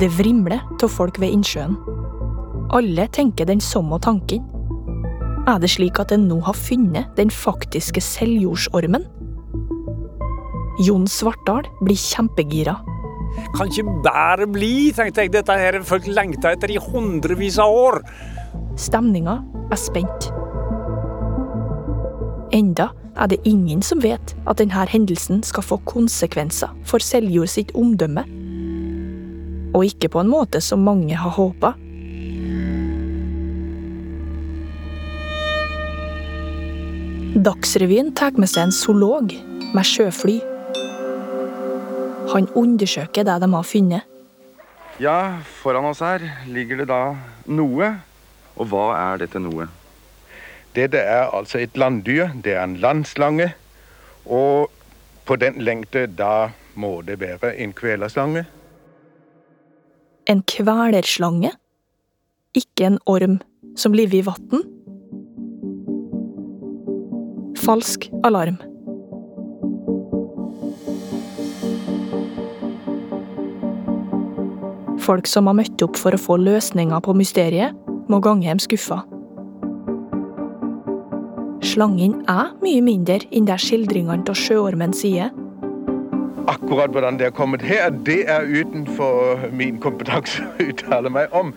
Det 0.00 0.10
vrimler 0.18 0.60
av 0.82 0.90
folk 0.90 1.20
ved 1.22 1.32
innsjøen. 1.32 1.76
Alle 2.74 3.08
tenker 3.12 3.48
den 3.48 3.60
samme 3.62 4.00
tanken. 4.02 4.44
Er 5.44 5.60
det 5.60 5.70
slik 5.74 6.00
at 6.00 6.12
en 6.12 6.24
nå 6.28 6.40
har 6.46 6.56
funnet 6.56 7.12
den 7.18 7.30
faktiske 7.30 8.00
seljordsormen? 8.00 9.04
Jon 10.82 11.06
Svartdal 11.06 11.68
blir 11.84 11.98
kjempegira. 11.98 12.74
Kan 13.54 13.70
ikke 13.70 13.86
bare 14.02 14.46
bli, 14.50 14.90
tenkte 14.94 15.22
jeg. 15.22 15.32
Dette 15.34 15.54
her 15.58 15.78
folk 15.86 16.06
lengta 16.10 16.54
etter 16.54 16.70
i 16.70 16.80
hundrevis 16.82 17.58
av 17.62 17.70
år. 17.70 18.00
Stemninga 18.78 19.38
er 19.70 19.78
spent. 19.78 20.30
Enda 22.54 22.88
er 23.14 23.30
det 23.30 23.40
ingen 23.46 23.82
som 23.82 24.02
vet 24.02 24.34
at 24.50 24.58
denne 24.58 24.86
hendelsen 24.90 25.42
skal 25.46 25.66
få 25.66 25.78
konsekvenser 25.86 26.74
for 26.86 27.02
Seljord 27.02 27.50
sitt 27.50 27.70
omdømme. 27.78 28.26
Og 29.74 29.86
ikke 29.90 30.10
på 30.10 30.22
en 30.22 30.30
måte 30.30 30.62
som 30.62 30.82
mange 30.86 31.14
har 31.18 31.34
håpa. 31.34 31.74
Dagsrevyen 37.34 38.12
tar 38.14 38.38
med 38.38 38.50
seg 38.50 38.68
en 38.68 38.74
zoolog 38.74 39.34
med 39.74 39.86
sjøfly. 39.86 40.53
Han 42.34 42.48
undersøker 42.58 43.22
det 43.22 43.36
de 43.40 43.48
har 43.52 43.62
funnet. 43.62 44.02
Ja, 44.98 45.38
foran 45.62 45.86
oss 45.86 46.02
her 46.02 46.22
ligger 46.50 46.82
det 46.82 46.88
da 46.90 47.14
noe. 47.46 47.94
Og 48.58 48.70
hva 48.70 48.88
er 48.98 49.22
dette 49.22 49.42
noe? 49.42 49.68
Dette 50.74 50.98
er 50.98 51.30
altså 51.30 51.60
et 51.62 51.78
landdyr. 51.78 52.34
Det 52.42 52.54
er 52.54 52.64
en 52.64 52.76
landslange. 52.82 53.52
Og 54.26 54.70
på 55.26 55.36
den 55.38 55.62
lengde, 55.62 56.06
da 56.06 56.50
må 56.74 57.00
det 57.06 57.20
være 57.22 57.54
en 57.62 57.72
kvelerslange. 57.72 58.44
En 60.26 60.42
kvelerslange? 60.42 61.54
Ikke 62.54 62.86
en 62.86 62.98
orm 63.06 63.40
som 63.76 63.94
lever 63.94 64.22
i 64.22 64.26
vann? 64.26 64.62
Falsk 67.64 68.10
alarm. 68.24 68.58
Folk 75.04 75.28
som 75.28 75.50
har 75.50 75.56
møtt 75.58 75.82
opp 75.84 75.98
for 76.00 76.16
å 76.16 76.20
få 76.20 76.38
løsninger 76.40 77.02
på 77.04 77.12
mysteriet, 77.18 77.76
må 78.08 78.20
gange 78.24 78.46
hjem 78.48 78.60
skuffa. 78.62 79.02
Slangen 81.64 82.22
er 82.30 82.52
mye 82.64 82.80
mindre 82.84 83.18
enn 83.32 83.48
det 83.48 83.56
skildringene 83.60 84.24
av 84.30 84.38
sjøormen 84.38 84.94
sier. 84.96 85.32
Akkurat 86.48 86.92
hvordan 86.92 87.18
det 87.20 87.30
er 87.30 87.36
kommet 87.36 87.64
her, 87.64 87.88
det 88.04 88.22
er 88.32 88.48
utenfor 88.48 89.48
min 89.52 89.80
kompetanse 89.80 90.44
å 90.44 90.68
uttale 90.70 91.12
meg 91.12 91.32
om. 91.36 91.52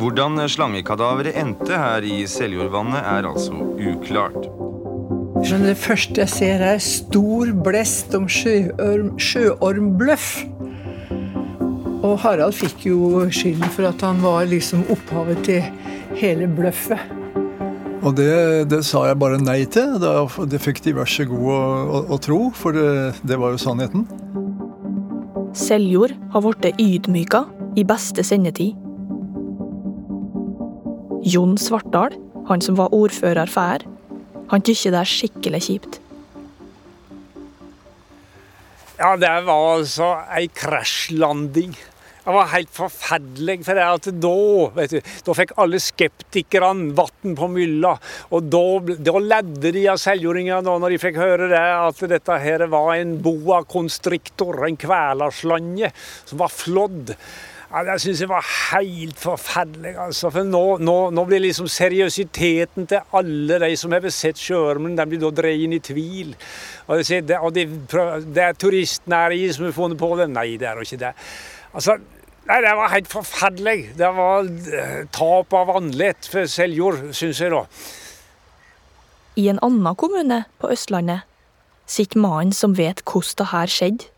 Hvordan 0.00 0.40
slangekadaveret 0.48 1.36
endte 1.38 1.76
her 1.76 2.04
i 2.04 2.22
Seljordvannet, 2.28 3.00
er 3.00 3.28
altså 3.28 3.56
uklart. 3.76 4.48
Men 5.42 5.64
det 5.66 5.76
første 5.80 6.22
jeg 6.22 6.32
ser, 6.32 6.64
er 6.64 6.80
stor 6.84 7.52
blest 7.64 8.12
om 8.16 8.28
sjøorm, 8.30 9.14
sjøormbløff. 9.20 10.28
Og 12.02 12.16
Harald 12.18 12.56
fikk 12.58 12.88
jo 12.88 13.26
skylden 13.30 13.70
for 13.70 13.86
at 13.86 14.02
han 14.02 14.18
var 14.24 14.48
liksom 14.50 14.82
opphavet 14.90 15.44
til 15.46 15.62
hele 16.18 16.48
bløffet. 16.50 16.98
Og 18.02 18.16
det, 18.18 18.32
det 18.72 18.80
sa 18.82 19.04
jeg 19.06 19.18
bare 19.22 19.38
nei 19.38 19.60
til. 19.70 19.94
Da, 20.02 20.26
det 20.50 20.58
fikk 20.62 20.82
de 20.82 20.96
vær 20.96 21.06
så 21.06 21.26
god 21.30 21.46
å, 21.54 21.60
å, 21.62 22.00
å 22.16 22.18
tro, 22.22 22.40
for 22.58 22.74
det, 22.74 23.14
det 23.22 23.38
var 23.38 23.54
jo 23.54 23.62
sannheten. 23.62 24.08
Seljord 25.54 26.16
har 26.32 26.42
blitt 26.42 26.80
ydmyka 26.82 27.44
i 27.78 27.86
beste 27.86 28.24
sendetid. 28.26 28.74
Jon 31.22 31.54
Svartdal, 31.60 32.16
han 32.48 32.64
som 32.64 32.74
var 32.80 32.90
ordfører 32.96 33.46
før, 33.46 33.84
han 34.50 34.64
tykker 34.66 34.90
det 34.90 35.04
er 35.04 35.12
skikkelig 35.12 35.62
kjipt. 35.68 36.00
Ja, 38.98 39.14
det 39.18 39.30
var 39.46 39.76
altså 39.76 40.12
ei 40.34 40.48
krasjlanding. 40.50 41.78
Det 42.22 42.30
var 42.30 42.52
helt 42.52 42.70
forferdelig. 42.70 43.64
for 43.66 43.74
det 43.74 43.82
at 43.82 44.08
Da 44.22 44.36
vet 44.76 44.90
du, 44.94 45.00
da 45.26 45.34
fikk 45.34 45.54
alle 45.58 45.80
skeptikerne 45.82 46.92
vann 46.94 47.36
på 47.38 47.48
mylla. 47.50 47.96
Og 48.30 48.50
da, 48.52 48.66
da 49.10 49.14
ledde 49.18 49.72
de 49.74 49.86
av 49.90 49.98
seljordingene 49.98 50.62
når 50.62 50.94
de 50.94 51.00
fikk 51.02 51.18
høre 51.18 51.48
det, 51.50 51.62
at 51.62 52.04
dette 52.12 52.42
her 52.44 52.66
var 52.70 52.94
en 52.94 53.16
boa 53.22 53.64
constrictor, 53.64 54.62
en 54.68 54.78
kvelerslanje, 54.78 55.90
som 56.28 56.38
var 56.44 56.54
flådd. 56.54 57.16
Ja, 57.72 57.80
jeg 57.88 58.02
syns 58.04 58.20
det 58.20 58.28
var 58.28 58.44
helt 58.44 59.18
forferdelig. 59.18 59.94
altså. 59.96 60.30
For 60.30 60.44
nå, 60.44 60.60
nå, 60.84 60.96
nå 61.16 61.24
blir 61.26 61.40
liksom 61.40 61.70
seriøsiteten 61.72 62.86
til 62.90 63.16
alle 63.16 63.58
de 63.64 63.70
som 63.80 63.96
har 63.96 64.06
sett 64.12 64.38
sjøormen, 64.38 64.92
den 64.98 65.08
blir 65.08 65.22
da 65.22 65.32
dreid 65.32 65.64
inn 65.64 65.74
i 65.78 65.80
tvil. 65.82 66.34
Og 66.86 67.00
det, 67.00 67.22
det, 67.30 67.40
og 67.40 67.56
det, 67.56 67.66
det 68.28 68.44
er 68.44 68.60
turistnæringen 68.60 69.56
som 69.56 69.66
har 69.66 69.74
funnet 69.74 69.98
på 69.98 70.12
det. 70.20 70.28
Nei, 70.36 70.52
det 70.60 70.68
er 70.68 70.78
jo 70.78 70.86
ikke 70.86 71.00
det. 71.00 71.14
Altså, 71.72 71.96
nei, 72.48 72.60
Det 72.60 72.76
var 72.76 72.92
helt 72.92 73.08
forferdelig. 73.08 73.92
Det 73.98 74.12
var 74.16 74.48
eh, 74.78 75.02
tap 75.12 75.52
av 75.56 75.76
andlet 75.76 76.28
for 76.28 76.46
Seljord, 76.46 77.12
syns 77.16 77.40
jeg, 77.40 77.52
da. 77.52 77.64
I 79.36 79.48
en 79.48 79.60
annen 79.64 79.96
kommune 79.96 80.44
på 80.60 80.68
Østlandet 80.74 81.24
sitter 81.88 82.20
mannen 82.20 82.52
som 82.52 82.76
vet 82.76 83.00
hvordan 83.08 83.38
det 83.38 83.50
her 83.52 83.66
skjedde. 83.66 84.08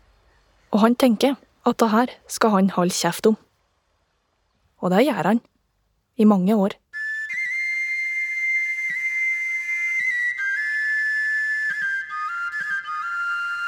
Og 0.75 0.81
han 0.83 0.95
tenker 0.95 1.37
at 1.65 1.79
det 1.79 1.89
her 1.89 2.11
skal 2.27 2.51
han 2.57 2.69
holde 2.75 2.93
kjeft 2.93 3.27
om. 3.31 3.37
Og 4.83 4.91
det 4.91 5.05
gjør 5.07 5.31
han. 5.31 5.39
I 6.17 6.23
mange 6.23 6.55
år. 6.55 6.71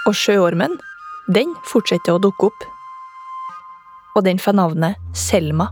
Og 0.08 0.16
sjøormen, 0.16 0.78
den 1.28 1.52
fortsetter 1.68 2.16
å 2.16 2.22
dukke 2.24 2.48
opp. 2.48 2.68
Og 4.18 4.24
den 4.26 4.40
får 4.42 4.56
navnet 4.58 4.98
Selma. 5.14 5.70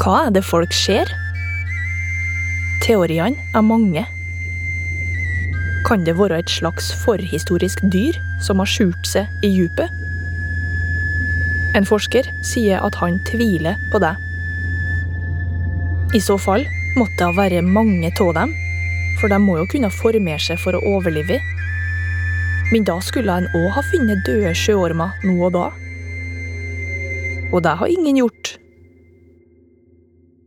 Hva 0.00 0.28
er 0.28 0.30
det 0.32 0.44
folk 0.46 0.72
ser? 0.72 1.10
Teoriene 2.84 3.36
er 3.52 3.64
mange. 3.66 4.04
Kan 5.84 6.06
det 6.06 6.14
være 6.16 6.38
et 6.40 6.52
slags 6.52 6.88
forhistorisk 7.04 7.82
dyr 7.92 8.16
som 8.44 8.62
har 8.62 8.70
skjult 8.70 9.08
seg 9.10 9.28
i 9.44 9.50
djupet? 9.52 9.92
En 11.76 11.84
forsker 11.84 12.30
sier 12.46 12.80
at 12.80 12.96
han 13.02 13.18
tviler 13.28 13.76
på 13.92 14.00
det. 14.00 14.14
I 16.16 16.20
så 16.24 16.38
fall 16.40 16.64
måtte 16.96 17.20
det 17.20 17.36
være 17.36 17.60
mange 17.66 18.08
av 18.14 18.32
dem, 18.38 18.54
for 19.20 19.28
de 19.28 19.38
må 19.42 19.58
jo 19.58 19.68
kunne 19.74 19.92
formere 19.92 20.40
seg 20.40 20.60
for 20.62 20.78
å 20.78 20.84
overleve. 20.96 21.36
Men 22.72 22.84
da 22.88 22.96
skulle 23.04 23.34
en 23.34 23.50
òg 23.56 23.68
ha 23.76 23.84
funnet 23.90 24.24
døde 24.24 24.54
sjøormer 24.56 25.20
nå 25.24 25.36
og 25.50 25.52
da. 25.56 25.66
Og 27.52 27.62
det 27.64 27.74
har 27.80 27.88
ingen 27.88 28.20
gjort. 28.20 28.56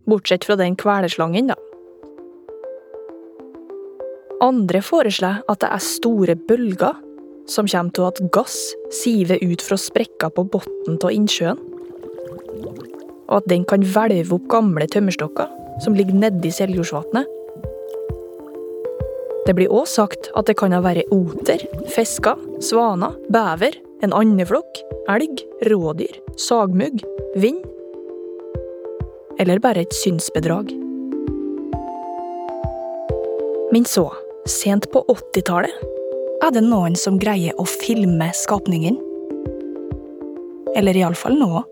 Bortsett 0.10 0.46
fra 0.46 0.58
den 0.60 0.76
kveleslangen, 0.78 1.50
da. 1.50 1.58
Andre 4.42 4.82
foreslår 4.82 5.42
at 5.50 5.62
det 5.62 5.70
er 5.70 5.84
store 5.86 6.36
bølger 6.50 6.98
som 7.50 7.68
kommer 7.70 7.94
til 7.94 8.08
at 8.08 8.22
gass 8.34 8.58
siver 8.94 9.42
ut 9.42 9.62
fra 9.66 9.78
sprekker 9.78 10.34
på 10.34 10.46
bunnen 10.54 10.98
av 10.98 11.14
innsjøen. 11.14 11.60
Og 13.32 13.36
at 13.40 13.50
den 13.50 13.66
kan 13.70 13.86
hvelve 13.86 14.38
opp 14.38 14.48
gamle 14.52 14.88
tømmerstokker 14.92 15.50
som 15.84 15.96
ligger 15.98 16.18
nedi 16.18 16.52
Seljordsvatnet. 16.54 17.30
Det 19.48 19.56
blir 19.58 19.74
òg 19.74 19.88
sagt 19.90 20.30
at 20.38 20.50
det 20.50 20.58
kan 20.60 20.74
ha 20.76 20.82
vært 20.86 21.10
oter, 21.14 21.64
fisker, 21.90 22.38
svaner, 22.62 23.16
bever, 23.34 23.78
en 24.06 24.14
andeflokk, 24.14 24.82
elg, 25.10 25.42
rådyr, 25.66 26.20
sagmugg, 26.38 27.04
vind. 27.36 27.64
Eller 29.40 29.60
bare 29.60 29.82
et 29.82 29.94
synsbedrag. 29.94 30.72
Men 33.72 33.86
så, 33.86 34.12
sent 34.46 34.92
på 34.92 35.06
80-tallet, 35.08 35.74
er 36.44 36.52
det 36.54 36.64
noen 36.66 36.98
som 36.98 37.20
greier 37.22 37.58
å 37.62 37.66
filme 37.70 38.32
skapningen. 38.36 38.98
Eller 40.76 40.98
iallfall 40.98 41.38
nå. 41.40 41.64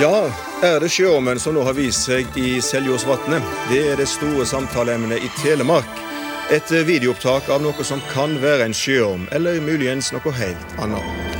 Ja, 0.00 0.26
er 0.64 0.80
det 0.82 0.90
sjøormen 0.92 1.40
som 1.40 1.56
nå 1.56 1.62
har 1.64 1.76
vist 1.76 2.04
seg 2.08 2.28
i 2.36 2.58
Seljordsvatnet? 2.60 3.44
Det 3.70 3.80
er 3.92 4.00
det 4.00 4.08
store 4.10 4.44
samtaleemnet 4.48 5.24
i 5.24 5.30
Telemark. 5.40 6.05
Et 6.46 6.70
videoopptak 6.70 7.48
av 7.50 7.58
noe 7.58 7.82
som 7.82 7.98
kan 8.06 8.36
være 8.38 8.68
en 8.68 8.74
sjøorm, 8.76 9.24
eller 9.34 9.56
muligens 9.58 10.12
noe 10.14 10.30
helt 10.38 10.74
annet. 10.78 11.38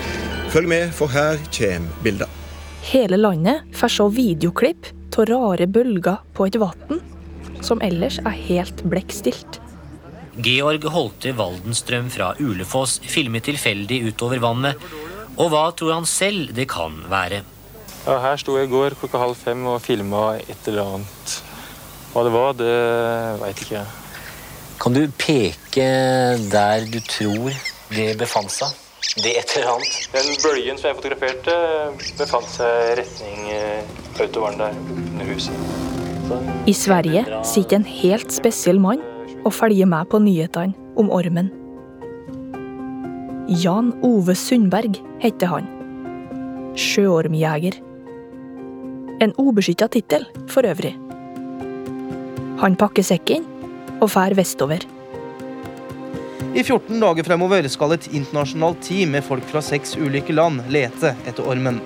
Følg 0.51 0.67
med, 0.67 0.89
for 0.99 1.07
her 1.15 1.39
kommer 1.55 2.01
bilder. 2.03 2.31
Hele 2.89 3.15
landet 3.21 3.69
får 3.79 3.93
se 3.95 4.07
videoklipp 4.17 4.89
av 5.15 5.29
rare 5.31 5.69
bølger 5.71 6.25
på 6.35 6.49
et 6.49 6.59
vann 6.59 6.99
som 7.63 7.79
ellers 7.87 8.19
er 8.19 8.35
helt 8.49 8.83
blekkstilt. 8.91 9.61
Georg 10.43 10.89
Holte 10.91 11.31
Waldenstrøm 11.39 12.09
fra 12.11 12.33
Ulefoss 12.43 12.99
filmet 13.07 13.47
tilfeldig 13.47 14.01
utover 14.09 14.43
vannet. 14.43 14.89
Og 15.39 15.53
hva 15.55 15.69
tror 15.79 16.01
han 16.01 16.09
selv 16.11 16.51
det 16.57 16.67
kan 16.73 16.99
være? 17.13 17.45
Ja, 18.09 18.19
her 18.27 18.43
sto 18.43 18.59
jeg 18.59 18.67
i 18.67 18.73
går 18.75 18.99
klokka 18.99 19.23
halv 19.23 19.39
fem 19.39 19.63
og 19.71 19.79
filma 19.87 20.33
et 20.43 20.67
eller 20.67 20.97
annet. 20.97 21.39
Hva 22.11 22.27
det 22.27 22.35
var, 22.35 22.59
det 22.59 22.75
veit 23.45 23.63
ikke 23.63 23.79
jeg. 23.79 24.06
Kan 24.81 24.93
du 24.93 25.07
peke 25.19 25.87
der 26.53 26.85
du 26.93 27.01
tror 27.01 27.55
det 27.95 28.13
befant 28.21 28.53
seg? 28.53 28.75
Det 29.17 29.33
et 29.39 29.53
eller 29.57 29.77
annet? 29.77 29.99
Den 30.13 30.33
bølgen 30.43 30.79
som 30.79 30.91
jeg 30.91 30.99
fotograferte, 30.99 31.55
befant 32.19 32.49
seg 32.53 32.97
retning 33.01 33.47
autovaren 34.21 34.61
der 34.61 34.77
under 34.77 35.31
huset. 35.31 35.55
I 36.67 36.75
Sverige 36.75 37.23
sitter 37.47 37.79
en 37.79 37.89
helt 37.89 38.35
spesiell 38.35 38.81
mann 38.83 39.01
og 39.47 39.55
følger 39.55 39.87
med 39.89 40.11
på 40.11 40.21
nyhetene 40.21 40.75
om 40.99 41.11
ormen. 41.15 41.53
Jan 43.47 43.93
Ove 44.05 44.35
Sundberg 44.35 44.99
heter 45.23 45.53
han. 45.53 45.69
Sjøormjeger. 46.77 47.79
En 49.23 49.33
ubeskytta 49.39 49.87
tittel, 49.89 50.27
for 50.51 50.67
øvrig. 50.67 50.97
Han 52.61 52.77
pakker 52.77 53.07
sekken 53.07 53.47
og 54.07 54.13
fær 54.15 54.37
vestover. 54.39 54.87
I 56.57 56.63
14 56.65 57.03
dager 57.03 57.27
fremover 57.27 57.67
skal 57.69 57.93
et 57.97 58.09
internasjonalt 58.15 58.81
team 58.87 59.13
med 59.13 59.27
folk 59.27 59.45
fra 59.51 59.61
seks 59.61 59.97
ulike 60.01 60.33
land 60.33 60.63
lete 60.73 61.13
etter 61.29 61.45
ormen. 61.45 61.83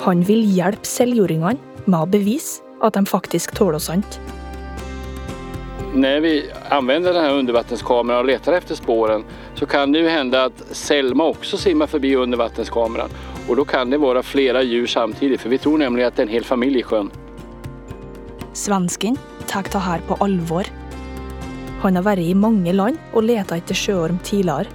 Han 0.00 0.22
vil 0.24 0.46
hjelpe 0.48 0.88
seljordingene 0.88 1.58
med 1.84 1.98
å 1.98 2.08
bevise 2.08 2.62
at 2.80 2.96
de 2.96 3.04
faktisk 3.04 3.52
tåler 3.58 3.82
sant. 3.82 4.16
Når 5.90 6.20
vi 6.22 6.32
anvender 6.70 7.12
denne 7.12 7.34
undervannskameraen 7.40 8.22
og 8.22 8.30
leter 8.30 8.56
etter 8.56 8.78
sporene, 8.78 9.26
så 9.58 9.66
kan 9.68 9.92
det 9.92 10.04
jo 10.04 10.12
hende 10.12 10.44
at 10.48 10.62
Selma 10.76 11.26
også 11.34 11.58
simmer 11.60 11.90
forbi 11.90 12.14
undervannskameraet. 12.16 13.12
Og 13.50 13.58
da 13.58 13.64
kan 13.66 13.90
det 13.90 13.98
være 14.00 14.22
flere 14.24 14.62
dyr 14.64 14.86
samtidig, 14.88 15.40
for 15.42 15.50
vi 15.50 15.58
tror 15.60 15.82
nemlig 15.82 16.06
at 16.06 16.16
det 16.16 16.24
er 16.24 16.30
en 16.30 16.36
hel 16.38 16.46
familie 16.46 16.84
i 16.84 16.86
sjøen. 16.86 17.10
Svensken 18.56 19.18
tar 19.50 19.66
dette 19.66 19.82
her 19.82 20.00
på 20.06 20.16
alvor. 20.22 20.70
Han 21.80 21.96
har 21.96 22.04
vært 22.04 22.24
i 22.24 22.36
mange 22.36 22.74
land 22.76 23.00
og 23.14 23.24
leta 23.24 23.56
etter 23.56 23.78
sjøorm 23.78 24.20
tidligere. 24.24 24.68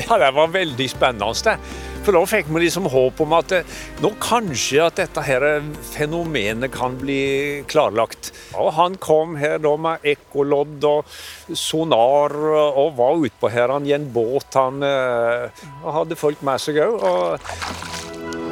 Ja, 0.00 0.16
det 0.18 0.30
var 0.34 0.52
veldig 0.52 0.86
spennende. 0.88 1.56
For 2.02 2.16
da 2.16 2.22
fikk 2.26 2.48
vi 2.50 2.64
liksom 2.64 2.88
håp 2.90 3.20
om 3.22 3.34
at 3.36 3.52
eh, 3.54 3.74
nå 4.02 4.10
kanskje 4.22 4.80
at 4.82 4.98
dette 4.98 5.22
her 5.22 5.44
fenomenet 5.92 6.72
kan 6.74 6.96
bli 6.98 7.62
klarlagt. 7.70 8.32
Og 8.58 8.72
han 8.78 8.96
kom 9.02 9.36
her 9.38 9.60
da 9.62 9.76
med 9.78 10.08
ekkolodd 10.14 10.82
og 10.88 11.14
sonar 11.54 12.34
og 12.34 12.98
var 12.98 13.22
utpå 13.28 13.52
her 13.54 13.74
han 13.76 13.86
i 13.86 13.94
en 13.94 14.10
båt. 14.14 14.50
Han 14.58 14.82
eh, 14.86 15.64
hadde 15.86 16.18
folk 16.18 16.42
med 16.46 16.62
seg 16.62 16.82
òg. 16.82 17.91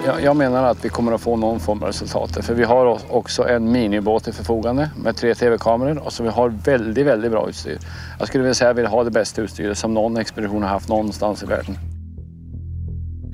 Jeg, 0.00 0.22
jeg 0.24 0.32
mener 0.32 0.64
at 0.64 0.80
vi 0.80 0.88
kommer 0.88 1.12
å 1.12 1.20
få 1.20 1.34
noen 1.36 1.58
form 1.60 1.82
av 1.84 1.90
resultater. 1.90 2.40
For 2.44 2.56
vi 2.56 2.64
har 2.68 2.88
også 2.88 3.44
en 3.52 3.66
minibåt 3.68 4.24
til 4.28 4.34
forfogende 4.36 4.86
med 4.96 5.18
tre 5.20 5.34
TV-kameraer. 5.36 6.00
Og 6.00 6.14
så 6.14 6.24
vi 6.24 6.32
har 6.32 6.54
veldig 6.68 7.04
veldig 7.10 7.30
bra 7.34 7.42
utstyr. 7.50 7.76
Jeg 8.20 8.30
skulle 8.30 8.46
vil 8.46 8.56
si 8.56 8.64
at 8.64 8.78
vi 8.78 8.86
har 8.88 9.04
det 9.04 9.12
beste 9.12 9.44
utstyret 9.44 9.76
som 9.76 9.92
noen 9.92 10.16
ekspedisjon 10.22 10.64
har 10.64 10.78
hatt 10.78 10.88
noen 10.88 11.12
sted 11.12 11.44
i 11.44 11.50
verden. 11.50 11.76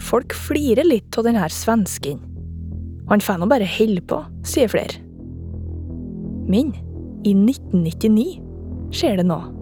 Folk 0.03 0.35
flirer 0.35 0.87
litt 0.87 1.19
av 1.19 1.29
denne 1.29 1.47
svensken. 1.55 2.19
Han 3.07 3.23
får 3.23 3.39
nå 3.39 3.47
bare 3.51 3.69
holde 3.71 4.03
på, 4.11 4.19
sier 4.47 4.71
flere. 4.71 4.99
Men 6.51 6.75
i 7.27 7.35
1999 7.35 8.27
skjer 8.95 9.21
det 9.21 9.29
noe. 9.31 9.53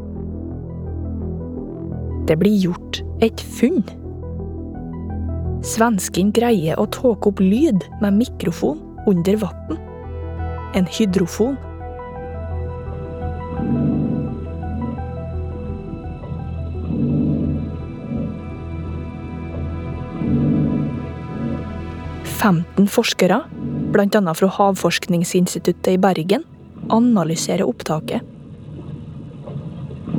Det 2.25 2.39
blir 2.41 2.57
gjort 2.57 3.03
et 3.25 3.45
funn. 3.59 3.85
Svensken 5.65 6.29
greier 6.37 6.77
å 6.77 6.85
tåke 6.93 7.31
opp 7.31 7.39
lyd 7.41 7.87
med 8.03 8.19
mikrofon 8.19 8.83
under 9.09 9.39
vann. 9.41 9.79
En 10.77 10.85
hydrofon. 10.85 11.57
Femten 22.29 22.91
forskere, 22.93 23.39
bl.a. 23.95 24.35
fra 24.37 24.51
Havforskningsinstituttet 24.59 25.95
i 25.95 26.03
Bergen, 26.03 26.45
analyserer 26.93 27.65
opptaket. 27.65 28.21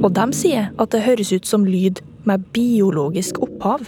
Og 0.01 0.09
de 0.17 0.25
sier 0.33 0.71
at 0.81 0.89
det 0.95 1.05
høres 1.05 1.29
ut 1.35 1.45
som 1.45 1.69
lyd 1.69 2.01
med 2.25 2.49
biologisk 2.55 3.37
opphav. 3.45 3.85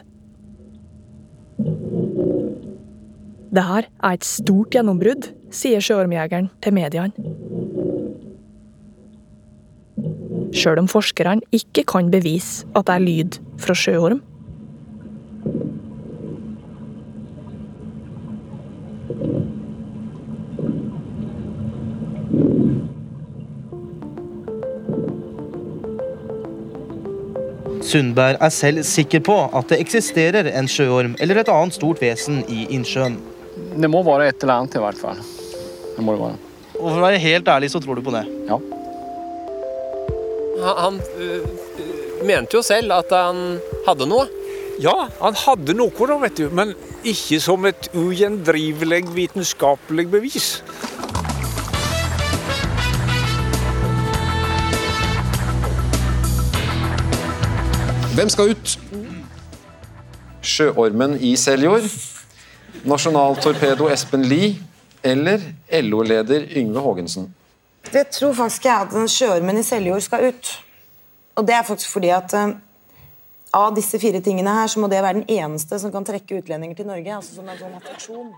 Det 3.47 3.63
her 3.63 3.85
er 4.03 4.15
et 4.17 4.25
stort 4.27 4.73
gjennombrudd, 4.75 5.29
sier 5.55 5.83
sjøormjegeren 5.83 6.49
til 6.63 6.73
mediene. 6.75 7.13
Sjøl 10.57 10.81
om 10.81 10.89
forskerne 10.91 11.45
ikke 11.55 11.85
kan 11.87 12.11
bevise 12.11 12.67
at 12.75 12.89
det 12.89 12.95
er 12.97 13.05
lyd 13.05 13.37
fra 13.61 13.75
sjøorm. 13.77 14.19
Sundberg 27.87 28.35
er 28.43 28.51
selv 28.51 28.83
sikker 28.83 29.23
på 29.23 29.35
at 29.55 29.69
det 29.71 29.79
eksisterer 29.79 30.51
en 30.51 30.67
sjøorm 30.67 31.15
eller 31.23 31.39
et 31.39 31.51
annet 31.53 31.79
stort 31.79 32.03
vesen 32.03 32.43
i 32.51 32.65
innsjøen. 32.75 33.15
Det 33.77 33.89
må 33.93 33.99
være 34.01 34.31
et 34.31 34.41
eller 34.41 34.63
annet 34.63 34.75
i 34.75 34.81
hvert 34.81 34.97
fall. 34.97 35.19
Det 35.93 36.01
må 36.01 36.15
det 36.15 36.21
være. 36.23 36.37
Og 36.79 36.87
for 36.87 36.97
å 36.97 37.03
være 37.03 37.19
helt 37.21 37.49
ærlig, 37.53 37.69
så 37.69 37.81
tror 37.81 37.99
du 37.99 38.01
på 38.05 38.13
det? 38.15 38.23
Ja. 38.49 38.57
Han, 40.63 40.73
han 40.81 40.97
øh, 41.21 41.45
mente 42.25 42.57
jo 42.57 42.63
selv 42.65 42.95
at 42.95 43.13
han 43.13 43.59
hadde 43.85 44.07
noe. 44.09 44.25
Ja, 44.81 44.95
han 45.21 45.37
hadde 45.37 45.77
noe, 45.77 45.93
da, 46.09 46.17
vet 46.21 46.41
du, 46.41 46.47
men 46.53 46.73
ikke 47.05 47.39
som 47.41 47.65
et 47.69 47.89
ugjendrivelig 47.97 49.03
vitenskapelig 49.13 50.07
bevis. 50.09 50.49
Hvem 58.17 58.33
skal 58.33 58.53
ut? 58.53 58.77
Sjøormen 60.41 61.19
i 61.21 61.35
Seljord, 61.37 61.85
nasjonaltorpedo 62.87 63.89
Espen 63.91 64.23
Lie 64.27 64.55
eller 65.03 65.41
LO-leder 65.81 66.47
Yngve 66.57 66.83
Haagensen? 66.83 67.27
Jeg 67.93 68.09
tror 68.11 68.33
faktisk 68.35 68.65
jeg 68.67 68.87
at 68.87 68.95
den 68.95 69.07
sjøormen 69.11 69.59
i 69.59 69.63
Seljord 69.63 70.03
skal 70.03 70.31
ut. 70.31 70.53
Og 71.37 71.47
det 71.47 71.55
er 71.55 71.67
faktisk 71.67 71.93
fordi 71.93 72.09
at 72.15 72.33
uh, 72.35 72.55
av 73.55 73.75
disse 73.75 73.99
fire 73.99 74.21
tingene 74.23 74.51
her, 74.53 74.67
så 74.67 74.81
må 74.81 74.89
det 74.91 75.03
være 75.03 75.21
den 75.21 75.29
eneste 75.37 75.79
som 75.79 75.93
kan 75.93 76.05
trekke 76.07 76.41
utlendinger 76.41 76.75
til 76.75 76.89
Norge. 76.89 77.15
altså 77.15 77.35
som 77.35 77.47
en 77.47 77.59
sånn 77.59 77.77
attraksjon. 77.79 78.33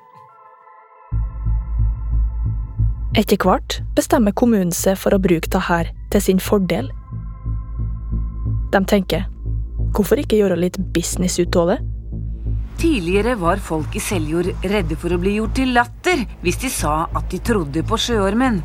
Etter 3.17 3.39
hvert 3.41 3.79
bestemmer 3.97 4.35
kommunen 4.37 4.73
seg 4.75 4.99
for 5.01 5.15
å 5.15 5.21
bruke 5.21 5.49
det 5.49 5.63
her 5.65 5.89
til 6.13 6.21
sin 6.21 6.41
fordel. 6.43 6.91
De 8.69 8.83
tenker 8.85 9.25
hvorfor 9.97 10.21
ikke 10.21 10.37
gjøre 10.37 10.59
litt 10.59 10.77
business 10.93 11.39
ut 11.41 11.57
av 11.57 11.73
det? 11.73 11.79
Tidligere 12.79 13.33
var 13.35 13.59
folk 13.59 13.95
i 13.95 13.99
Seljord 13.99 14.47
redde 14.71 14.95
for 14.95 15.11
å 15.11 15.17
bli 15.19 15.33
gjort 15.35 15.57
til 15.57 15.73
latter 15.75 16.21
hvis 16.39 16.61
de 16.61 16.69
sa 16.71 16.93
at 17.11 17.25
de 17.27 17.41
trodde 17.43 17.81
på 17.83 17.97
sjøormen. 17.99 18.61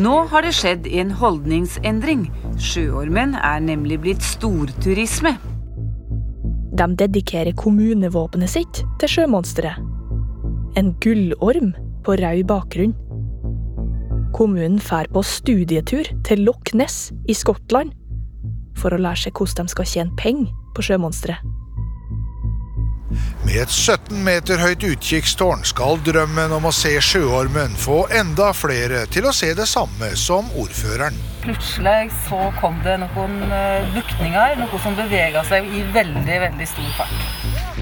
Nå 0.00 0.14
har 0.30 0.46
det 0.46 0.54
skjedd 0.56 0.86
en 0.88 1.10
holdningsendring. 1.20 2.22
Sjøormen 2.56 3.34
er 3.36 3.58
nemlig 3.60 3.98
blitt 4.00 4.24
storturisme. 4.24 5.34
De 6.74 6.86
dedikerer 7.04 7.52
kommunevåpenet 7.60 8.54
sitt 8.54 8.80
til 9.02 9.12
sjømonsteret. 9.12 9.76
En 10.80 10.94
gullorm 11.04 11.74
på 12.06 12.16
rød 12.16 12.46
bakgrunn. 12.48 12.96
Kommunen 14.34 14.80
drar 14.80 15.10
på 15.12 15.20
studietur 15.20 16.08
til 16.24 16.46
Loch 16.48 16.72
Ness 16.72 17.12
i 17.28 17.36
Skottland 17.36 17.92
for 18.80 18.96
å 18.96 19.02
lære 19.04 19.26
seg 19.26 19.36
hvordan 19.36 19.68
de 19.68 19.76
skal 19.76 19.92
tjene 19.92 20.16
penger 20.16 20.48
på 20.74 20.88
sjømonsteret. 20.88 21.44
Med 23.44 23.60
et 23.64 23.72
17 23.72 24.16
meter 24.24 24.60
høyt 24.62 24.84
utkikkstårn 24.88 25.64
skal 25.68 26.00
drømmen 26.06 26.54
om 26.56 26.68
å 26.68 26.72
se 26.74 26.94
sjøormen 27.04 27.76
få 27.80 28.04
enda 28.14 28.50
flere 28.56 29.04
til 29.12 29.28
å 29.28 29.34
se 29.36 29.52
det 29.56 29.66
samme 29.70 30.12
som 30.18 30.48
ordføreren. 30.60 31.16
Plutselig 31.44 32.10
så 32.28 32.48
kom 32.60 32.78
det 32.86 32.96
noen 33.02 33.40
eh, 33.52 33.84
bukninger, 33.94 34.56
noe 34.62 34.80
som 34.84 34.96
bevega 34.96 35.44
seg 35.48 35.68
i 35.68 35.84
veldig, 35.94 36.38
veldig 36.48 36.68
stor 36.70 36.94
fart. 36.98 37.74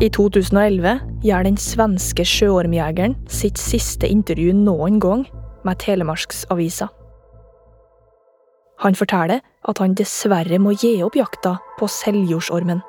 I 0.00 0.08
2011 0.16 1.02
gjør 1.28 1.44
den 1.44 1.58
svenske 1.60 2.24
sjøormjegeren 2.24 3.18
sitt 3.28 3.60
siste 3.60 4.08
intervju 4.08 4.54
noen 4.56 4.96
gang 5.02 5.26
med 5.68 5.76
Telemarksavisa. 5.82 6.88
Han 8.80 8.96
forteller 8.96 9.42
at 9.68 9.82
han 9.82 9.92
dessverre 9.92 10.56
må 10.56 10.72
gi 10.72 10.94
opp 11.04 11.18
jakta 11.20 11.58
på 11.76 11.88
seljordsormen. 12.00 12.80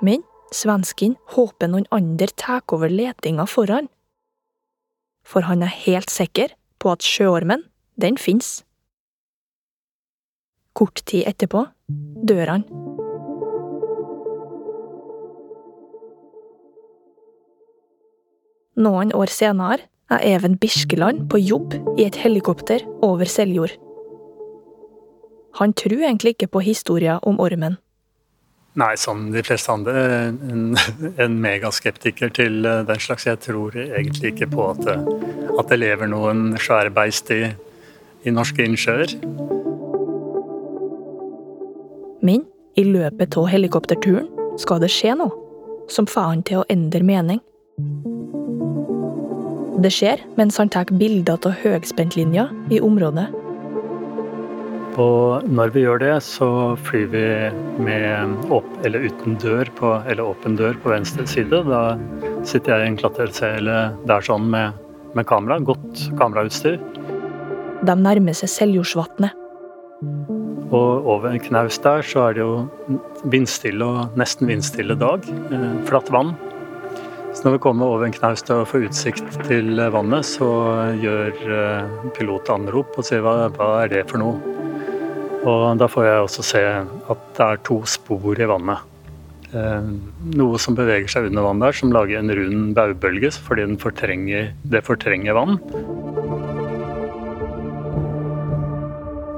Men 0.00 0.24
svensken 0.54 1.16
håper 1.34 1.70
noen 1.70 1.86
andre 1.94 2.30
tar 2.40 2.64
over 2.72 2.90
letinga 2.90 3.46
for 3.48 3.70
han. 3.70 3.88
For 5.26 5.44
han 5.46 5.62
er 5.62 5.74
helt 5.84 6.10
sikker 6.10 6.54
på 6.80 6.94
at 6.94 7.04
sjøormen, 7.04 7.66
den 8.00 8.16
fins. 8.18 8.62
Kort 10.72 11.02
tid 11.04 11.28
etterpå 11.28 11.66
dør 12.24 12.54
han. 12.54 12.64
Noen 18.80 19.12
år 19.12 19.28
senere 19.28 19.84
er 20.10 20.24
Even 20.24 20.56
Birkeland 20.58 21.26
på 21.30 21.38
jobb 21.42 21.74
i 21.98 22.06
et 22.06 22.16
helikopter 22.22 22.82
over 23.04 23.28
Seljord. 23.28 23.74
Han 25.60 25.74
tror 25.76 26.00
egentlig 26.00 26.36
ikke 26.38 26.48
på 26.54 26.62
historien 26.64 27.20
om 27.26 27.40
ormen. 27.42 27.76
Nei, 28.78 28.92
som 28.96 29.32
de 29.32 29.42
fleste 29.42 29.72
andre, 29.72 29.94
en, 30.30 30.76
en 31.24 31.38
megaskeptiker 31.42 32.30
til 32.36 32.66
eh, 32.66 32.84
den 32.86 33.02
slags. 33.02 33.26
Jeg 33.26 33.40
tror 33.42 33.74
egentlig 33.74 34.30
ikke 34.30 34.50
på 34.52 34.68
at 34.70 34.84
det, 34.86 34.98
at 35.58 35.72
det 35.72 35.80
lever 35.80 36.10
noen 36.10 36.54
svære 36.60 37.08
i, 37.34 37.40
i 38.24 38.30
norske 38.30 38.62
innsjøer. 38.62 39.16
Men 42.22 42.46
i 42.78 42.84
løpet 42.86 43.36
av 43.36 43.48
helikopterturen 43.50 44.30
skal 44.60 44.80
det 44.84 44.92
skje 44.94 45.16
noe 45.18 45.34
som 45.90 46.06
får 46.06 46.28
han 46.28 46.42
til 46.46 46.62
å 46.62 46.66
endre 46.70 47.02
mening. 47.02 47.42
Det 49.80 49.90
skjer 49.90 50.22
mens 50.36 50.60
han 50.60 50.70
tar 50.70 50.92
bilder 50.92 51.40
av 51.40 51.56
høyspentlinja 51.64 52.46
i 52.70 52.78
området. 52.84 53.26
Og 54.98 55.46
når 55.46 55.70
vi 55.74 55.84
gjør 55.84 56.00
det, 56.02 56.14
så 56.26 56.48
flyr 56.88 57.06
vi 57.12 57.26
med 57.84 58.50
opp, 58.50 58.68
eller 58.84 59.06
uten 59.06 59.36
dør 59.38 59.70
på, 59.78 59.92
eller 60.10 60.32
åpen 60.32 60.56
dør 60.58 60.74
på 60.82 60.90
venstre 60.90 61.26
side. 61.30 61.62
Da 61.68 61.82
sitter 62.48 62.74
jeg 62.74 62.82
i 62.82 62.90
en 62.90 62.98
klatresele 62.98 63.78
der 64.10 64.26
sånn 64.26 64.50
med, 64.50 64.74
med 65.14 65.28
kamera, 65.30 65.60
godt 65.62 66.08
kamerautstyr. 66.18 66.80
De 67.86 67.96
nærmer 67.96 68.36
seg 68.36 68.50
Seljordsvatnet. 68.52 69.36
Og 70.70 71.06
over 71.10 71.32
en 71.32 71.42
knaus 71.42 71.80
der 71.82 72.04
så 72.06 72.28
er 72.28 72.36
det 72.36 72.44
jo 72.44 73.00
vindstille 73.30 73.86
og 73.86 74.20
nesten 74.20 74.50
vindstille 74.50 74.94
dag. 74.98 75.26
Eh, 75.26 75.72
flatt 75.88 76.10
vann. 76.14 76.34
Så 77.30 77.46
når 77.46 77.56
vi 77.56 77.62
kommer 77.62 77.90
over 77.90 78.06
en 78.06 78.14
knaus 78.14 78.42
og 78.50 78.66
får 78.70 78.88
utsikt 78.88 79.40
til 79.46 79.78
vannet, 79.94 80.26
så 80.26 80.50
gjør 80.98 81.52
eh, 81.56 81.98
pilot 82.16 82.50
anrop 82.54 82.98
og 82.98 83.06
sier 83.06 83.22
hva, 83.24 83.50
hva 83.54 83.70
er 83.84 83.94
det 83.94 84.08
for 84.10 84.22
noe? 84.22 84.59
Og 85.40 85.78
da 85.80 85.88
får 85.88 86.04
jeg 86.04 86.24
også 86.24 86.44
se 86.44 86.62
at 86.68 87.28
det 87.36 87.46
er 87.46 87.60
to 87.64 87.80
spor 87.88 88.36
i 88.36 88.48
vannet. 88.48 88.84
Eh, 89.50 89.86
noe 90.36 90.58
som 90.62 90.76
beveger 90.78 91.08
seg 91.10 91.30
under 91.30 91.46
vann 91.48 91.62
der, 91.62 91.74
som 91.74 91.94
lager 91.94 92.20
en 92.20 92.30
rund 92.36 92.74
baubølge 92.76 93.32
fordi 93.34 93.64
fortrenger, 93.82 94.52
det 94.62 94.84
fortrenger 94.86 95.34
vann. 95.34 95.56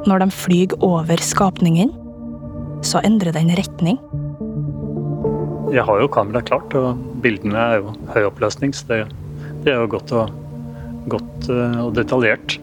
Når 0.02 0.24
de 0.24 0.28
flyr 0.34 0.74
over 0.82 1.22
skapningen, 1.22 1.94
så 2.82 3.00
endrer 3.06 3.32
den 3.32 3.54
retning. 3.54 4.02
Jeg 5.72 5.86
har 5.88 6.02
jo 6.02 6.10
kameraet 6.12 6.50
klart, 6.50 6.74
og 6.76 6.98
bildene 7.24 7.56
er 7.56 7.78
jo 7.80 7.94
høy 8.12 8.26
oppløsning, 8.26 8.74
så 8.76 8.90
det, 8.90 9.02
det 9.62 9.72
er 9.72 9.84
jo 9.84 9.92
godt 9.94 10.12
og, 10.18 10.34
godt 11.14 11.48
eh, 11.48 11.78
og 11.86 11.94
detaljert. 11.96 12.58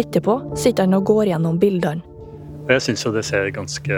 Etterpå 0.00 0.40
sitter 0.58 0.88
han 0.88 0.96
og 0.96 1.06
går 1.12 1.28
gjennom 1.34 1.60
bildene. 1.60 2.09
Og 2.70 2.76
jeg 2.76 2.84
syns 2.84 3.00
jo 3.02 3.10
det 3.10 3.24
ser 3.26 3.48
ganske 3.50 3.96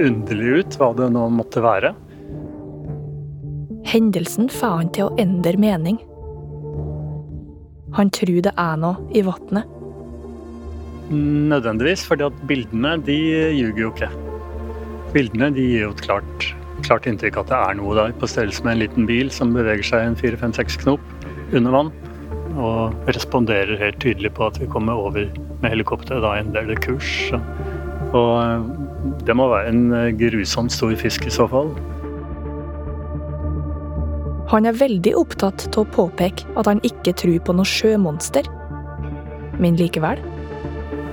underlig 0.00 0.62
ut, 0.62 0.76
hva 0.80 0.86
det 0.96 1.10
nå 1.12 1.26
måtte 1.36 1.60
være. 1.60 1.90
Hendelsen 3.84 4.48
får 4.48 4.78
han 4.78 4.92
til 4.96 5.10
å 5.10 5.16
endre 5.20 5.60
mening. 5.60 5.98
Han 7.98 8.08
tror 8.16 8.40
det 8.46 8.54
er 8.56 8.80
noe 8.80 9.04
i 9.12 9.20
vannet. 9.26 9.68
Nødvendigvis, 11.12 12.06
fordi 12.08 12.24
at 12.30 12.40
bildene 12.48 12.94
de 13.04 13.18
ljuger 13.52 13.82
jo 13.82 13.92
ikke. 13.92 14.08
Bildene 15.12 15.52
de 15.52 15.68
gir 15.68 15.84
jo 15.84 15.92
et 15.92 16.02
klart, 16.08 16.48
klart 16.88 17.04
inntrykk 17.10 17.42
at 17.44 17.52
det 17.52 17.60
er 17.60 17.78
noe 17.84 18.00
der, 18.00 18.16
på 18.16 18.32
størrelse 18.32 18.64
med 18.64 18.78
en 18.78 18.84
liten 18.86 19.12
bil 19.12 19.28
som 19.28 19.52
beveger 19.52 19.84
seg 19.92 20.08
en 20.08 20.16
fire-fem-seks 20.24 20.80
knop 20.86 21.04
under 21.52 21.76
vann. 21.76 21.92
Og 22.56 23.12
responderer 23.12 23.76
helt 23.76 24.00
tydelig 24.00 24.32
på 24.40 24.48
at 24.48 24.56
vi 24.62 24.72
kommer 24.72 24.96
over 24.96 25.28
med 25.60 25.70
helikopter 25.70 26.24
da 26.24 26.38
en 26.40 26.54
del 26.56 26.72
kurs. 26.80 27.28
Og 28.14 29.20
det 29.26 29.34
må 29.36 29.48
være 29.50 29.72
en 29.72 30.16
grusomt 30.20 30.72
stor 30.72 30.94
fisk 31.00 31.26
i 31.26 31.34
så 31.34 31.48
fall. 31.50 31.72
Han 34.52 34.68
er 34.68 34.76
veldig 34.76 35.14
opptatt 35.18 35.64
av 35.72 35.80
å 35.82 35.90
påpeke 35.94 36.46
at 36.60 36.68
han 36.68 36.82
ikke 36.86 37.14
tror 37.16 37.40
på 37.46 37.56
noe 37.56 37.66
sjømonster. 37.66 38.46
Men 39.58 39.78
likevel. 39.80 40.20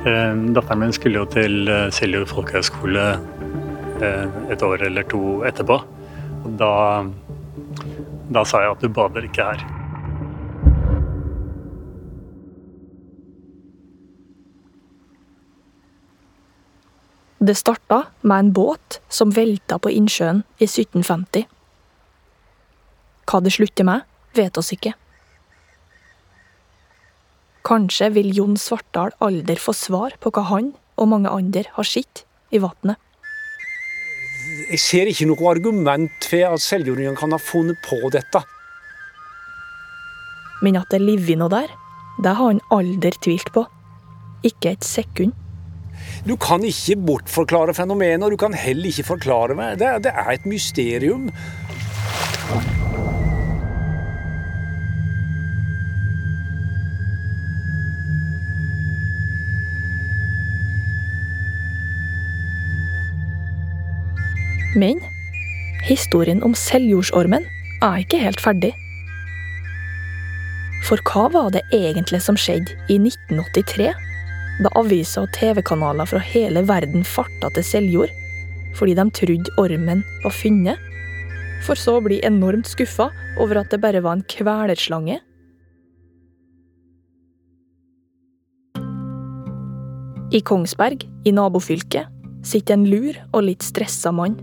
Eh, 0.01 0.33
datteren 0.55 0.81
min 0.81 0.93
skulle 0.95 1.21
jo 1.21 1.27
til 1.29 1.69
eh, 1.69 1.87
Seljord 1.93 2.29
folkehøgskole 2.31 3.05
eh, 4.01 4.39
et 4.53 4.65
år 4.65 4.87
eller 4.87 5.05
to 5.09 5.41
etterpå. 5.47 5.77
Og 6.41 6.55
da, 6.57 6.71
da 8.33 8.43
sa 8.45 8.65
jeg 8.65 8.75
at 8.75 8.83
du 8.83 8.89
bader 8.93 9.29
ikke 9.29 9.45
her. 9.53 9.80
Det 17.41 17.56
starta 17.56 18.04
med 18.21 18.39
en 18.39 18.54
båt 18.54 18.99
som 19.10 19.32
velta 19.34 19.80
på 19.82 19.89
innsjøen 19.89 20.43
i 20.62 20.67
1750. 20.67 21.47
Hva 23.25 23.39
det 23.41 23.54
slutter 23.56 23.88
med, 23.88 24.06
vet 24.38 24.60
oss 24.62 24.69
ikke. 24.75 24.91
Kanskje 27.65 28.12
vil 28.13 28.30
Jon 28.38 28.60
Svartdal 28.62 29.15
aldri 29.25 29.58
få 29.58 29.73
svar 29.73 30.13
på 30.21 30.30
hva 30.36 30.45
han 30.51 30.69
og 31.01 31.10
mange 31.15 31.34
andre 31.34 31.65
har 31.73 31.89
sett 31.89 32.27
i 32.54 32.62
vannet. 32.62 33.01
Jeg 34.69 34.82
ser 34.86 35.10
ikke 35.10 35.32
noe 35.32 35.49
argument 35.49 36.30
for 36.30 36.45
at 36.45 36.62
selvjordingen 36.62 37.17
kan 37.17 37.34
ha 37.34 37.41
funnet 37.41 37.82
på 37.89 38.04
dette. 38.13 38.45
Men 40.62 40.77
at 40.77 40.93
det 40.93 41.01
ligger 41.01 41.41
noe 41.41 41.49
der, 41.58 41.73
det 42.21 42.38
har 42.38 42.54
han 42.54 42.62
aldri 42.69 43.17
tvilt 43.17 43.49
på. 43.56 43.65
Ikke 44.45 44.75
et 44.75 44.86
sekund. 44.86 45.34
Du 46.27 46.35
kan 46.37 46.63
ikke 46.63 46.99
bortforklare 47.07 47.73
fenomenet, 47.73 48.23
og 48.23 48.31
du 48.31 48.37
kan 48.37 48.53
heller 48.53 48.91
ikke 48.91 49.07
forklare 49.13 49.57
meg. 49.57 49.79
Det, 49.81 49.93
det 50.05 50.13
er 50.13 50.35
et 50.35 50.45
mysterium. 50.45 51.31
Men 64.75 65.01
historien 65.83 66.43
om 66.43 66.53
selvjordsormen 66.55 67.43
er 67.81 67.97
ikke 68.03 68.21
helt 68.21 68.41
ferdig. 68.41 68.71
For 70.87 71.01
hva 71.07 71.27
var 71.33 71.51
det 71.53 71.61
egentlig 71.75 72.21
som 72.23 72.37
skjedde 72.39 72.73
i 72.89 72.97
1983? 72.99 73.91
Da 74.59 74.71
aviser 74.75 75.23
og 75.23 75.31
TV-kanaler 75.37 76.09
fra 76.09 76.19
hele 76.19 76.65
verden 76.67 77.05
farta 77.07 77.49
til 77.55 77.65
Seljord 77.65 78.17
fordi 78.75 78.95
de 78.95 79.03
trodde 79.11 79.51
ormen 79.59 80.03
var 80.23 80.31
funnet, 80.31 80.79
for 81.65 81.75
så 81.75 81.97
å 81.97 82.03
bli 82.05 82.21
enormt 82.25 82.69
skuffa 82.69 83.09
over 83.41 83.59
at 83.61 83.73
det 83.73 83.81
bare 83.83 83.99
var 84.03 84.15
en 84.15 84.23
kvelerslange. 84.31 85.17
I 90.31 90.39
Kongsberg, 90.47 91.03
i 91.27 91.33
nabofylket, 91.35 92.07
sitter 92.47 92.77
en 92.77 92.87
lur 92.87 93.17
og 93.33 93.43
litt 93.49 93.67
stressa 93.67 94.13
mann. 94.15 94.37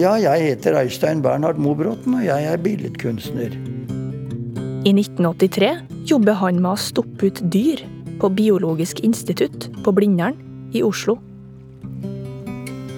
Ja, 0.00 0.16
jeg 0.18 0.48
heter 0.48 0.80
Eistein 0.80 1.22
Bernhard 1.22 1.60
Mobråten, 1.62 2.18
og 2.18 2.26
jeg 2.26 2.50
er 2.50 2.58
billedkunstner. 2.58 3.54
I 4.82 4.92
1983 4.96 5.70
jobber 6.10 6.38
han 6.40 6.58
med 6.58 6.72
å 6.72 6.82
stoppe 6.82 7.30
ut 7.30 7.42
dyr 7.54 7.84
på 8.20 8.28
Biologisk 8.36 9.00
institutt 9.00 9.70
på 9.84 9.92
Blindern 9.96 10.36
i 10.76 10.82
Oslo. 10.84 11.16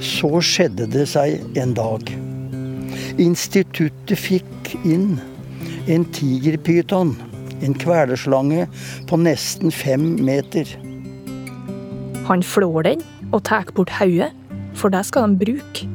Så 0.03 0.41
skjedde 0.43 0.89
det 0.91 1.07
seg 1.13 1.59
en 1.59 1.75
dag. 1.79 2.11
Instituttet 3.23 4.19
fikk 4.19 4.73
inn 4.83 5.21
en 5.91 6.05
tigerpyton, 6.15 7.15
en 7.63 7.75
kvelerslange 7.79 8.67
på 9.11 9.19
nesten 9.21 9.71
fem 9.75 10.17
meter. 10.27 10.67
Han 12.27 12.43
flår 12.43 12.89
den 12.91 13.03
og 13.33 13.45
tar 13.47 13.71
bort 13.77 13.93
hodet, 14.01 14.33
for 14.79 14.91
det 14.91 15.05
skal 15.07 15.31
de 15.31 15.45
bruke. 15.45 15.89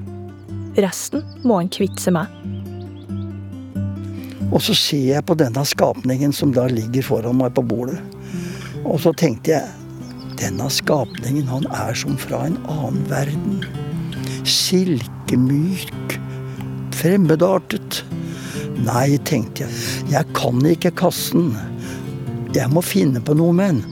Resten 0.78 1.24
må 1.44 1.60
han 1.62 1.72
kvitte 1.74 2.00
seg 2.04 2.16
med. 2.20 2.32
Og 4.48 4.62
så 4.63 4.76
ser 4.78 5.10
jeg 5.10 5.26
på 5.28 5.36
denne 5.36 5.63
skapningen 5.68 6.32
som 6.36 6.54
da 6.56 6.68
ligger 6.72 7.04
foran 7.04 7.40
meg 7.42 7.56
på 7.58 7.66
bordet. 7.68 8.00
Og 8.86 9.00
så 9.02 9.13
tenkte 9.18 9.56
jeg 9.56 9.68
denne 10.38 10.70
skapningen, 10.70 11.48
han 11.50 11.66
er 11.74 11.98
som 11.98 12.18
fra 12.20 12.44
en 12.46 12.58
annen 12.70 13.06
verden. 13.10 13.63
Silkemyk, 14.48 16.18
fremmedartet. 16.98 18.04
Nei, 18.86 19.18
tenkte 19.26 19.66
jeg, 19.66 19.84
jeg 20.13 20.34
kan 20.38 20.62
ikke 20.70 20.94
kaste 21.02 21.40
den. 21.40 21.56
Jeg 22.56 22.70
må 22.72 22.84
finne 22.86 23.22
på 23.22 23.36
noe 23.38 23.56
med 23.56 23.80
den. 23.80 23.86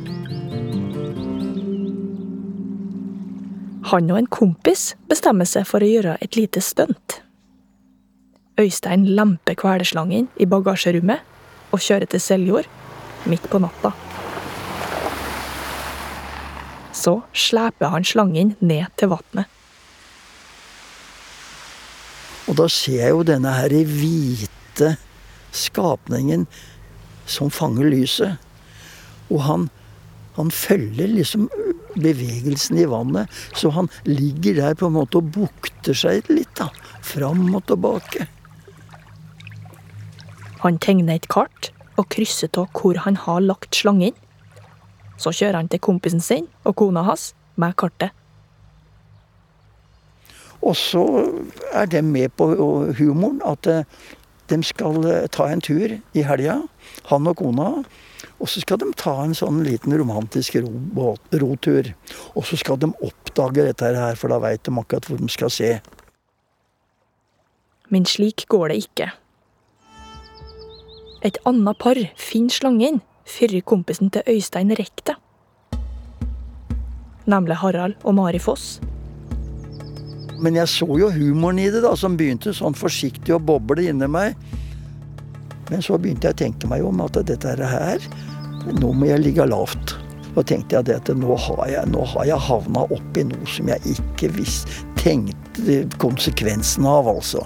Han 3.91 4.09
og 4.09 4.17
en 4.17 4.31
kompis 4.33 4.95
bestemmer 5.09 5.45
seg 5.45 5.67
for 5.69 5.85
å 5.85 5.89
gjøre 5.89 6.17
et 6.25 6.37
lite 6.37 6.61
stunt. 6.63 7.19
Øystein 8.57 9.03
lemper 9.17 9.57
kvelerslangen 9.59 10.29
i 10.41 10.47
bagasjerommet 10.49 11.21
og 11.75 11.83
kjører 11.83 12.09
til 12.09 12.23
Seljord 12.23 12.69
midt 13.29 13.45
på 13.51 13.59
natta. 13.61 13.91
Så 16.95 17.19
sleper 17.35 17.91
han 17.91 18.07
slangen 18.07 18.55
ned 18.63 18.87
til 18.99 19.11
vannet. 19.11 19.51
Og 22.45 22.57
da 22.59 22.67
ser 22.71 23.01
jeg 23.01 23.13
jo 23.15 23.25
denne 23.25 23.51
her 23.57 23.73
hvite 23.89 24.95
skapningen 25.55 26.45
som 27.29 27.49
fanger 27.53 27.89
lyset. 27.89 28.37
Og 29.33 29.41
han, 29.47 29.69
han 30.37 30.51
følger 30.53 31.09
liksom 31.09 31.47
bevegelsen 31.95 32.77
i 32.77 32.87
vannet, 32.91 33.31
så 33.55 33.71
han 33.73 33.89
ligger 34.05 34.59
der 34.59 34.77
på 34.77 34.89
en 34.89 34.97
måte 34.99 35.21
og 35.21 35.31
bukter 35.35 35.97
seg 35.97 36.27
litt, 36.29 36.51
da. 36.59 36.69
Fram 37.05 37.47
og 37.55 37.63
tilbake. 37.69 38.27
Han 40.65 40.77
tegner 40.81 41.17
et 41.17 41.29
kart 41.31 41.71
og 41.95 42.09
krysser 42.13 42.51
av 42.59 42.69
hvor 42.75 42.97
han 43.05 43.17
har 43.25 43.43
lagt 43.43 43.77
slangen. 43.77 44.15
Så 45.17 45.31
kjører 45.31 45.61
han 45.61 45.71
til 45.71 45.81
kompisen 45.83 46.21
sin 46.23 46.47
og 46.63 46.75
kona 46.79 47.05
hans 47.07 47.33
med 47.55 47.75
kartet. 47.79 48.11
Og 50.65 50.75
så 50.75 51.03
er 51.73 51.85
de 51.85 52.01
med 52.01 52.33
på 52.37 52.49
humoren 52.97 53.41
at 53.45 53.67
eh, 53.69 53.85
de 54.49 54.61
skal 54.65 55.05
eh, 55.05 55.27
ta 55.29 55.47
en 55.51 55.61
tur 55.61 55.93
i 55.93 56.25
helga, 56.25 56.59
han 57.11 57.29
og 57.29 57.37
kona. 57.37 57.69
Og 58.41 58.49
så 58.49 58.61
skal 58.63 58.79
de 58.81 58.89
ta 58.97 59.13
en 59.23 59.35
sånn 59.37 59.61
liten 59.65 59.93
romantisk 59.95 60.57
rotur. 60.59 61.91
Og 62.35 62.47
så 62.49 62.57
skal 62.59 62.81
de 62.81 62.91
oppdage 63.05 63.67
dette 63.67 63.93
her, 63.95 64.17
for 64.19 64.33
da 64.33 64.41
veit 64.43 64.65
de 64.65 64.73
akkurat 64.73 65.07
hvor 65.07 65.21
de 65.21 65.29
skal 65.31 65.53
se. 65.53 65.71
Men 67.93 68.07
slik 68.09 68.47
går 68.49 68.73
det 68.73 68.79
ikke. 68.87 69.11
Et 71.25 71.37
annet 71.45 71.77
par 71.81 71.99
finner 72.19 72.53
slangen 72.53 72.99
før 73.25 73.59
kompisen 73.65 74.11
til 74.13 74.25
Øystein 74.29 74.73
rekker 74.77 75.11
det. 75.11 75.15
Nemlig 77.25 77.57
Harald 77.57 77.95
og 78.03 78.15
Mari 78.15 78.39
Foss. 78.39 78.79
Men 80.39 80.55
jeg 80.59 80.69
så 80.69 80.87
jo 80.99 81.09
humoren 81.09 81.59
i 81.59 81.69
det, 81.71 81.81
da, 81.85 81.95
som 81.97 82.17
begynte 82.19 82.53
sånn 82.53 82.75
forsiktig 82.77 83.33
å 83.33 83.41
boble 83.41 83.87
inni 83.89 84.07
meg. 84.11 84.35
Men 85.71 85.81
så 85.81 85.97
begynte 85.97 86.29
jeg 86.29 86.35
å 86.35 86.41
tenke 86.43 86.69
meg 86.69 86.85
om 86.85 87.01
at 87.01 87.17
dette 87.25 87.55
her, 87.57 88.03
nå 88.79 88.91
må 88.93 89.09
jeg 89.09 89.23
ligge 89.23 89.47
lavt. 89.49 89.95
Og 90.35 90.43
tenkte 90.45 90.75
jeg 90.75 90.91
at 90.91 91.09
nå 91.15 91.37
har 91.39 91.67
jeg, 91.71 91.89
nå 91.89 92.03
har 92.11 92.27
jeg 92.27 92.45
havna 92.49 92.83
oppi 92.91 93.23
noe 93.25 93.47
som 93.49 93.71
jeg 93.71 93.95
ikke 93.95 94.33
visste 94.35 94.83
tenkte 94.99 95.83
konsekvensen 96.01 96.85
av, 96.89 97.07
altså. 97.07 97.43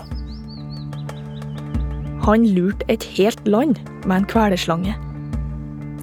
Han 2.26 2.48
lurte 2.56 2.88
et 2.92 3.04
helt 3.18 3.48
land 3.48 3.80
med 4.06 4.22
en 4.22 4.28
kvelerslange. 4.30 4.96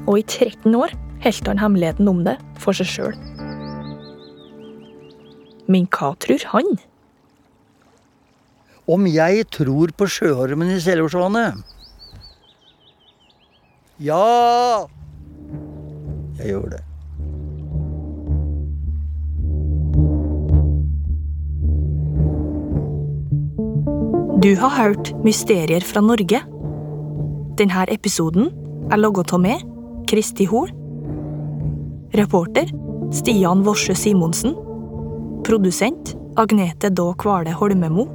Og 0.06 0.20
i 0.20 0.22
13 0.22 0.74
år 0.78 0.94
holdt 1.24 1.48
han 1.50 1.58
hemmeligheten 1.58 2.08
om 2.10 2.22
det 2.26 2.36
for 2.62 2.76
seg 2.76 2.90
sjøl. 2.90 3.16
Men 5.66 5.88
hva 5.90 6.12
tror 6.22 6.44
han? 6.52 6.76
Om 8.86 9.08
jeg 9.10 9.48
tror 9.50 9.90
på 9.98 10.06
sjøormen 10.06 10.70
i 10.70 10.78
Seljordsvannet? 10.82 11.58
Ja! 13.98 14.86
Jeg 16.38 16.52
gjør 16.52 16.68
det. 16.76 16.82
Du 24.44 24.52
har 24.60 24.70
hørt 24.76 25.14
Mysterier 25.24 25.82
fra 25.82 26.00
Norge. 26.04 26.38
Denne 27.58 27.86
episoden 27.90 28.52
er 28.92 29.00
laget 29.00 29.32
av 29.34 29.40
meg, 29.42 29.64
Kristi 30.06 30.44
Hoel. 30.46 30.70
Reporter 32.14 32.70
Stian 33.10 33.64
Worsø 33.66 33.94
Simonsen. 33.94 34.54
Produsent 35.44 36.14
Agnete 36.38 36.90
Daa 36.94 37.14
Kvale 37.18 37.54
Holmemo. 37.58 38.06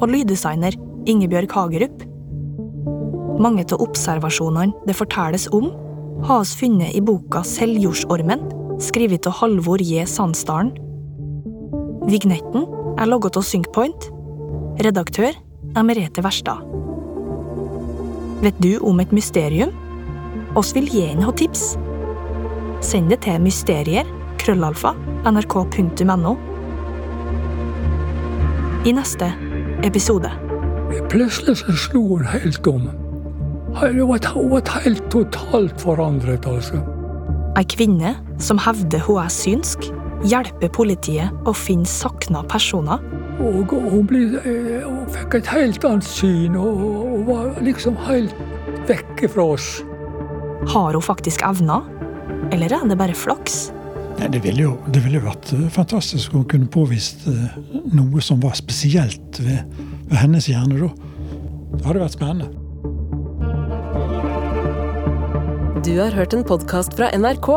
Og 0.00 0.08
lyddesigner 0.08 0.76
Ingebjørg 1.08 1.52
Hagerup. 1.52 2.04
Mange 3.38 3.66
av 3.68 3.82
observasjonene 3.84 4.86
det 4.88 4.96
fortelles 4.96 5.46
om, 5.54 5.68
har 6.24 6.42
oss 6.42 6.54
funnet 6.58 6.96
i 6.96 7.02
boka 7.04 7.44
Seljordsormen, 7.46 8.40
skrevet 8.82 9.28
av 9.28 9.36
Halvor 9.38 9.82
J. 9.84 10.06
Sandsdalen. 10.08 10.72
Vignetten 12.08 12.64
er 12.98 13.10
laget 13.10 13.36
av 13.38 13.44
Synkpoint. 13.46 14.08
Redaktør 14.82 15.36
er 15.36 15.86
Merete 15.86 16.24
Verstad. 16.24 16.64
Vet 18.42 18.58
du 18.64 18.78
om 18.86 18.98
et 19.02 19.12
mysterium? 19.14 19.74
Oss 20.56 20.72
vil 20.76 20.88
gjerne 20.88 21.26
ha 21.26 21.32
tips. 21.36 21.74
Send 22.84 23.10
det 23.12 23.20
til 23.26 23.40
mysterier, 23.42 24.08
krøllalfa, 24.40 24.94
nrk.no. 25.28 26.36
I 28.88 28.94
neste 28.96 29.28
episode. 29.84 30.30
Plutselig 31.12 31.58
så 31.60 31.74
slo 31.76 32.04
hun 32.14 32.24
helt 32.32 32.66
om. 32.66 32.88
Hun 33.76 34.00
var, 34.08 34.80
helt 34.80 35.10
totalt 35.12 35.80
forandret, 35.80 36.46
altså. 36.48 36.80
Ei 37.58 37.66
kvinne 37.68 38.14
som 38.40 38.60
hevder 38.62 39.02
hun 39.04 39.20
er 39.20 39.32
synsk, 39.32 39.90
hjelper 40.24 40.72
politiet 40.72 41.48
å 41.48 41.52
finne 41.52 41.88
savna 41.88 42.44
personer. 42.48 43.02
Og 43.38 43.70
hun, 43.70 44.06
ble, 44.08 44.24
eh, 44.40 44.86
hun 44.86 45.04
fikk 45.14 45.38
et 45.38 45.52
helt 45.52 45.84
annet 45.86 46.06
syn 46.06 46.56
og, 46.58 46.80
og 46.80 47.28
var 47.28 47.60
liksom 47.62 47.98
helt 48.08 48.34
vekke 48.88 49.28
fra 49.30 49.52
oss. 49.54 49.68
Har 50.66 50.92
hun 50.92 51.02
faktisk 51.02 51.42
evner, 51.46 51.86
eller 52.52 52.72
er 52.74 52.88
det 52.88 52.98
bare 52.98 53.14
flaks? 53.14 53.68
Nei, 54.18 54.26
det 54.34 54.40
ville 54.42 54.64
jo, 54.64 54.72
det 54.90 55.04
ville 55.04 55.20
jo 55.20 55.28
vært 55.28 55.52
eh, 55.54 55.68
fantastisk 55.70 56.34
å 56.34 56.42
kunne 56.50 56.66
påvist 56.74 57.28
eh, 57.30 57.58
noe 57.94 58.22
som 58.24 58.40
var 58.42 58.56
spesielt 58.58 59.38
ved, 59.38 59.62
ved 60.10 60.18
hennes 60.18 60.48
hjerne. 60.50 60.74
da. 60.82 60.90
Det 61.78 61.84
hadde 61.86 62.02
vært 62.02 62.18
spennende. 62.18 62.50
Du 65.86 65.94
har 66.00 66.10
hørt 66.12 66.34
en 66.34 66.42
podkast 66.44 66.98
fra 66.98 67.12
NRK. 67.14 67.48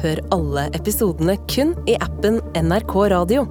Hør 0.00 0.24
alle 0.32 0.66
episodene 0.76 1.36
kun 1.52 1.76
i 1.88 1.94
appen 2.00 2.40
NRK 2.56 2.96
Radio. 3.12 3.44